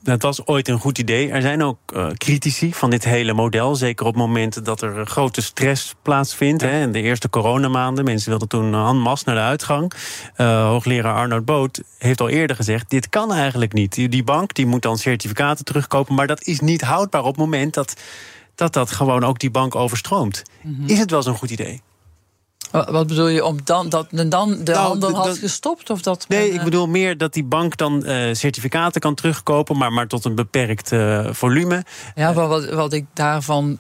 dat 0.02 0.22
was 0.22 0.46
ooit 0.46 0.68
een 0.68 0.80
goed 0.80 0.98
idee. 0.98 1.30
Er 1.30 1.42
zijn 1.42 1.64
ook 1.64 1.78
uh, 1.96 2.08
critici 2.10 2.74
van 2.74 2.90
dit 2.90 3.04
hele 3.04 3.34
model. 3.34 3.76
Zeker 3.76 4.06
op 4.06 4.16
momenten 4.16 4.64
dat 4.64 4.82
er 4.82 5.06
grote 5.06 5.42
stress 5.42 5.96
plaatsvindt. 6.02 6.62
Ja. 6.62 6.68
Hè. 6.68 6.82
In 6.82 6.92
de 6.92 7.02
eerste 7.02 7.30
coronamaanden. 7.30 8.06
Mensen 8.06 8.30
wilden 8.30 8.48
toen 8.48 8.74
en 8.74 8.98
masse 8.98 9.26
naar 9.26 9.36
de 9.36 9.42
uitgang. 9.42 9.92
Uh, 10.38 10.66
hoogleraar 10.66 11.16
Arnoud 11.16 11.46
Boot 11.46 11.82
heeft 11.98 12.22
al 12.22 12.30
eerder 12.30 12.56
gezegd... 12.56 12.90
dit 12.90 13.10
kan 13.10 13.34
eigenlijk 13.34 13.74
niet. 13.74 13.96
Die 13.96 14.24
bank 14.24 14.54
die 14.54 14.66
moet 14.66 14.82
dan 14.82 14.98
certificaten 14.98 15.66
terugkopen. 15.66 16.16
Maar 16.16 16.28
dat 16.28 16.44
is 16.44 16.60
niet 16.60 16.82
houdbaar 16.82 17.22
op 17.22 17.28
het 17.28 17.38
moment 17.38 17.74
dat 17.74 17.94
dat, 18.56 18.74
dat 18.74 18.92
gewoon 18.92 19.24
ook 19.24 19.40
die 19.40 19.52
bank 19.52 19.76
overstroomt. 19.76 20.44
Mm 20.62 20.76
-hmm. 20.76 20.88
Is 20.88 21.00
het 21.00 21.12
wel 21.12 21.24
zo'n 21.24 21.38
goed 21.38 21.50
idee? 21.50 21.82
Wat 22.72 23.08
bedoel 23.08 23.28
je, 23.28 23.46
om 23.46 23.58
dan, 23.64 23.90
dat 23.90 24.08
dan 24.12 24.50
de 24.64 24.72
Nou, 24.72 24.78
handel 24.88 25.16
had 25.16 25.26
dat- 25.26 25.38
gestopt? 25.38 25.90
Of 25.90 26.02
dat 26.02 26.26
Nee, 26.28 26.40
men, 26.40 26.52
ik 26.54 26.58
eh, 26.58 26.64
bedoel 26.64 26.88
meer 26.88 27.18
dat 27.18 27.34
die 27.34 27.44
bank 27.44 27.78
dan 27.78 28.06
eh, 28.06 28.34
certificaten 28.34 29.02
kan 29.02 29.16
terugkopen, 29.16 29.78
maar, 29.78 29.94
maar 29.94 30.08
tot 30.08 30.26
een 30.26 30.36
beperkt 30.36 30.92
eh, 30.92 31.28
volume. 31.32 31.84
Ja, 32.16 32.32
maar 32.32 32.48
wat, 32.48 32.70
wat 32.70 32.94
ik 32.94 33.06
daarvan 33.14 33.78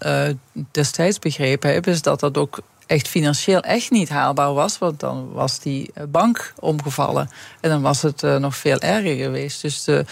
destijds 0.71 1.19
begrepen 1.19 1.73
heb, 1.73 1.87
is 1.87 2.01
dat 2.01 2.19
dat 2.19 2.37
ook 2.37 2.59
echt 2.85 3.07
financieel 3.07 3.59
echt 3.59 3.91
niet 3.91 4.09
haalbaar 4.09 4.53
was. 4.53 4.77
Want 4.77 4.99
dan 4.99 5.31
was 5.31 5.59
die 5.59 5.91
bank 6.09 6.53
omgevallen. 6.59 7.29
En 7.61 7.69
dan 7.69 7.81
was 7.81 8.01
het 8.01 8.21
nog 8.21 8.55
veel 8.55 8.79
erger 8.79 9.15
geweest. 9.15 9.61
Dus 9.61 9.83
de 9.83 10.05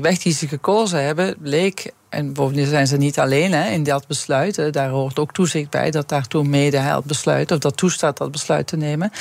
weg 0.00 0.18
die 0.18 0.32
ze 0.32 0.48
gekozen 0.48 1.04
hebben, 1.04 1.34
leek. 1.42 1.92
En 2.08 2.32
bovendien 2.32 2.66
zijn 2.66 2.86
ze 2.86 2.96
niet 2.96 3.18
alleen 3.18 3.52
hè, 3.52 3.70
in 3.70 3.82
dat 3.82 4.06
besluit. 4.06 4.72
Daar 4.72 4.88
hoort 4.88 5.18
ook 5.18 5.32
toezicht 5.32 5.70
bij 5.70 5.90
dat 5.90 6.08
daartoe 6.08 6.44
mede 6.44 6.76
hij 6.76 6.94
het 6.94 7.04
besluit, 7.04 7.50
of 7.50 7.58
dat 7.58 7.76
toestaat 7.76 8.16
dat 8.16 8.30
besluit 8.30 8.66
te 8.66 8.76
nemen. 8.76 9.12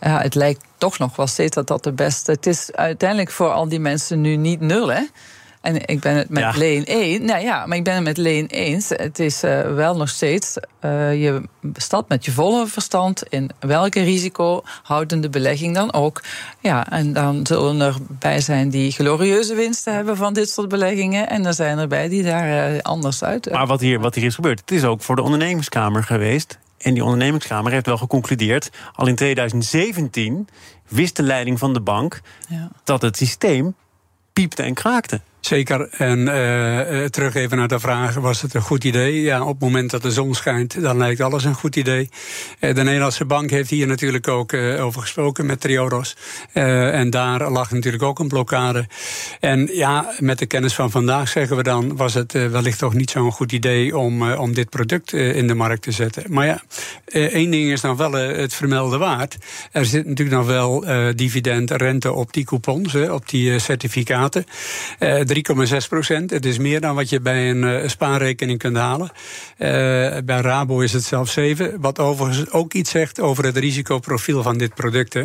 Ja, 0.00 0.20
het 0.20 0.34
lijkt 0.34 0.64
toch 0.78 0.98
nog 0.98 1.16
wel 1.16 1.26
steeds 1.26 1.54
dat 1.54 1.66
dat 1.66 1.84
de 1.84 1.92
beste. 1.92 2.30
Het 2.30 2.46
is 2.46 2.72
uiteindelijk 2.72 3.30
voor 3.30 3.52
al 3.52 3.68
die 3.68 3.80
mensen 3.80 4.20
nu 4.20 4.36
niet 4.36 4.60
nul, 4.60 4.88
hè? 4.88 5.02
En 5.64 5.86
ik 5.86 6.00
ben 6.00 6.16
het 6.16 6.28
met 6.28 6.42
Ja. 6.42 6.52
Leen 6.56 6.82
eens. 6.84 7.18
Nou 7.24 7.42
ja, 7.42 7.66
maar 7.66 7.76
ik 7.76 7.84
ben 7.84 7.94
het 7.94 8.02
met 8.04 8.16
Leen 8.16 8.46
eens. 8.46 8.88
Het 8.88 9.18
is 9.18 9.42
eh, 9.42 9.74
wel 9.74 9.96
nog 9.96 10.08
steeds. 10.08 10.56
eh, 10.80 11.22
je 11.22 11.42
stapt 11.74 12.08
met 12.08 12.24
je 12.24 12.32
volle 12.32 12.66
verstand 12.66 13.22
in 13.28 13.50
welke 13.60 14.02
risicohoudende 14.02 15.28
belegging 15.30 15.74
dan 15.74 15.92
ook. 15.92 16.22
Ja, 16.60 16.90
en 16.90 17.12
dan 17.12 17.46
zullen 17.46 17.80
er 17.80 17.94
bij 18.08 18.40
zijn 18.40 18.68
die 18.70 18.90
glorieuze 18.92 19.54
winsten 19.54 19.94
hebben 19.94 20.16
van 20.16 20.32
dit 20.32 20.48
soort 20.50 20.68
beleggingen. 20.68 21.28
En 21.28 21.46
er 21.46 21.54
zijn 21.54 21.78
er 21.78 21.88
bij 21.88 22.08
die 22.08 22.22
daar 22.22 22.72
eh, 22.74 22.80
anders 22.80 23.22
uit. 23.24 23.50
Maar 23.50 23.66
wat 23.66 23.80
hier, 23.80 24.00
wat 24.00 24.14
hier 24.14 24.24
is 24.24 24.34
gebeurd, 24.34 24.60
het 24.60 24.70
is 24.70 24.84
ook 24.84 25.02
voor 25.02 25.16
de 25.16 25.22
ondernemingskamer 25.22 26.02
geweest. 26.02 26.58
En 26.78 26.94
die 26.94 27.04
ondernemingskamer 27.04 27.72
heeft 27.72 27.86
wel 27.86 27.98
geconcludeerd, 27.98 28.70
al 28.94 29.06
in 29.06 29.14
2017 29.14 30.48
wist 30.88 31.16
de 31.16 31.22
leiding 31.22 31.58
van 31.58 31.72
de 31.72 31.80
bank 31.80 32.20
Ja. 32.48 32.68
dat 32.84 33.02
het 33.02 33.16
systeem 33.16 33.74
piepte 34.32 34.62
en 34.62 34.74
kraakte. 34.74 35.20
Zeker. 35.46 35.88
En 35.90 36.28
eh, 36.28 37.04
eh, 37.04 37.10
terug 37.10 37.34
even 37.34 37.56
naar 37.56 37.68
de 37.68 37.80
vraag: 37.80 38.14
was 38.14 38.42
het 38.42 38.54
een 38.54 38.62
goed 38.62 38.84
idee? 38.84 39.22
Ja, 39.22 39.42
op 39.42 39.48
het 39.48 39.60
moment 39.60 39.90
dat 39.90 40.02
de 40.02 40.10
zon 40.10 40.34
schijnt, 40.34 40.82
dan 40.82 40.96
lijkt 40.96 41.20
alles 41.20 41.44
een 41.44 41.54
goed 41.54 41.76
idee. 41.76 42.08
Eh, 42.58 42.74
de 42.74 42.82
Nederlandse 42.82 43.24
bank 43.24 43.50
heeft 43.50 43.70
hier 43.70 43.86
natuurlijk 43.86 44.28
ook 44.28 44.54
over 44.54 45.00
gesproken 45.00 45.46
met 45.46 45.60
Triodos. 45.60 46.16
En 46.52 47.10
daar 47.10 47.50
lag 47.50 47.70
natuurlijk 47.70 48.02
ook 48.02 48.18
een 48.18 48.28
blokkade. 48.28 48.86
En 49.40 49.68
ja, 49.72 50.12
met 50.18 50.38
de 50.38 50.46
kennis 50.46 50.74
van 50.74 50.90
vandaag 50.90 51.28
zeggen 51.28 51.56
we 51.56 51.62
dan: 51.62 51.96
was 51.96 52.14
het 52.14 52.32
wellicht 52.32 52.78
toch 52.78 52.94
niet 52.94 53.10
zo'n 53.10 53.32
goed 53.32 53.52
idee 53.52 53.96
om, 53.96 54.32
om 54.32 54.54
dit 54.54 54.70
product 54.70 55.12
in 55.12 55.46
de 55.46 55.54
markt 55.54 55.82
te 55.82 55.92
zetten. 55.92 56.24
Maar 56.28 56.46
ja, 56.46 56.62
één 57.12 57.50
ding 57.50 57.70
is 57.70 57.80
nog 57.80 57.96
wel 57.96 58.12
het 58.12 58.54
vermelden 58.54 58.98
waard. 58.98 59.36
Er 59.72 59.84
zit 59.84 60.06
natuurlijk 60.06 60.36
nog 60.36 60.46
wel 60.46 60.84
dividend, 61.16 61.70
rente 61.70 62.12
op 62.12 62.32
die 62.32 62.44
coupons, 62.44 62.94
op 62.94 63.28
die 63.28 63.58
certificaten. 63.58 64.44
3,6 65.34 65.88
procent. 65.88 66.30
Het 66.30 66.44
is 66.44 66.58
meer 66.58 66.80
dan 66.80 66.94
wat 66.94 67.08
je 67.08 67.20
bij 67.20 67.50
een 67.50 67.64
eh, 67.64 67.88
spaarrekening 67.88 68.58
kunt 68.58 68.76
halen. 68.76 69.10
Eh, 69.56 69.68
bij 70.24 70.40
Rabo 70.40 70.80
is 70.80 70.92
het 70.92 71.04
zelfs 71.04 71.32
7. 71.32 71.80
Wat 71.80 71.98
overigens 71.98 72.50
ook 72.50 72.72
iets 72.72 72.90
zegt 72.90 73.20
over 73.20 73.44
het 73.44 73.56
risicoprofiel 73.56 74.42
van 74.42 74.58
dit 74.58 74.74
product. 74.74 75.14
hè. 75.14 75.24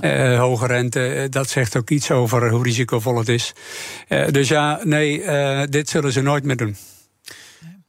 Eh, 0.00 0.38
hoge 0.38 0.66
rente, 0.66 1.26
dat 1.30 1.48
zegt 1.48 1.76
ook 1.76 1.90
iets 1.90 2.10
over 2.10 2.50
hoe 2.50 2.62
risicovol 2.62 3.18
het 3.18 3.28
is. 3.28 3.52
Dus 4.30 4.48
ja, 4.48 4.80
nee, 4.84 5.22
dit 5.68 5.88
zullen 5.88 6.12
ze 6.12 6.20
nooit 6.20 6.44
meer 6.44 6.56
doen. 6.56 6.76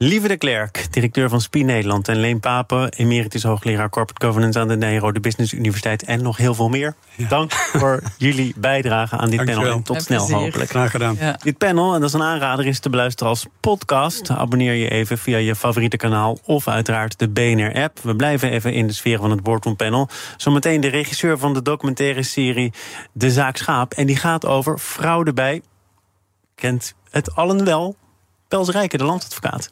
Lieve 0.04 0.28
de 0.28 0.38
Klerk, 0.38 0.88
directeur 0.92 1.30
van 1.30 1.42
SPI 1.42 1.64
Nederland... 1.64 2.08
en 2.08 2.16
Leen 2.16 2.40
Papen, 2.40 2.90
emeritus 2.90 3.44
hoogleraar 3.44 3.90
Corporate 3.90 4.26
Governance... 4.26 4.60
aan 4.60 4.68
de 4.68 4.76
Nijrode 4.78 5.20
Business 5.20 5.54
Universiteit 5.54 6.04
en 6.04 6.22
nog 6.22 6.38
heel 6.38 6.54
veel 6.54 6.70
meer. 6.70 6.96
Ja. 7.16 7.28
Dank 7.28 7.52
voor 7.54 8.02
jullie 8.18 8.54
bijdrage 8.58 9.18
aan 9.18 9.30
dit 9.30 9.38
Dankjewel. 9.38 9.62
panel. 9.64 9.78
En 9.78 9.84
tot 9.84 9.96
Met 9.96 10.06
snel 10.06 10.26
plezier. 10.26 10.44
hopelijk. 10.44 10.70
Graag 10.70 10.92
gedaan. 10.92 11.16
Ja. 11.20 11.38
Dit 11.44 11.58
panel, 11.58 11.94
en 11.94 12.00
dat 12.00 12.10
is 12.10 12.16
een 12.16 12.22
aanrader, 12.24 12.66
is 12.66 12.80
te 12.80 12.90
beluisteren 12.90 13.30
als 13.32 13.46
podcast. 13.60 14.30
Abonneer 14.30 14.74
je 14.74 14.90
even 14.90 15.18
via 15.18 15.38
je 15.38 15.56
favoriete 15.56 15.98
kanaal 15.98 16.40
of 16.44 16.68
uiteraard 16.68 17.20
de 17.20 17.30
BNR-app. 17.30 18.00
We 18.00 18.16
blijven 18.16 18.52
even 18.52 18.74
in 18.74 18.88
de 18.88 18.94
sfeer 18.94 19.18
van 19.18 19.32
het 19.32 19.44
Boardroom 19.44 19.76
Panel. 19.76 20.10
Zometeen 20.38 20.82
de 20.82 20.88
regisseur 20.88 21.38
van 21.38 21.54
de 21.54 21.62
documentaire 21.62 22.24
serie 22.24 22.74
De 23.14 23.32
Zaak 23.32 23.58
Schaap. 23.58 23.94
En 23.94 24.06
die 24.06 24.18
gaat 24.18 24.46
over 24.46 24.78
fraude 24.78 25.34
bij, 25.34 25.62
kent 26.56 26.94
het 27.10 27.36
allen 27.36 27.66
wel, 27.66 27.96
Pels 28.48 28.70
Rijken, 28.70 29.00
de 29.00 29.06
landadvocaat. 29.06 29.72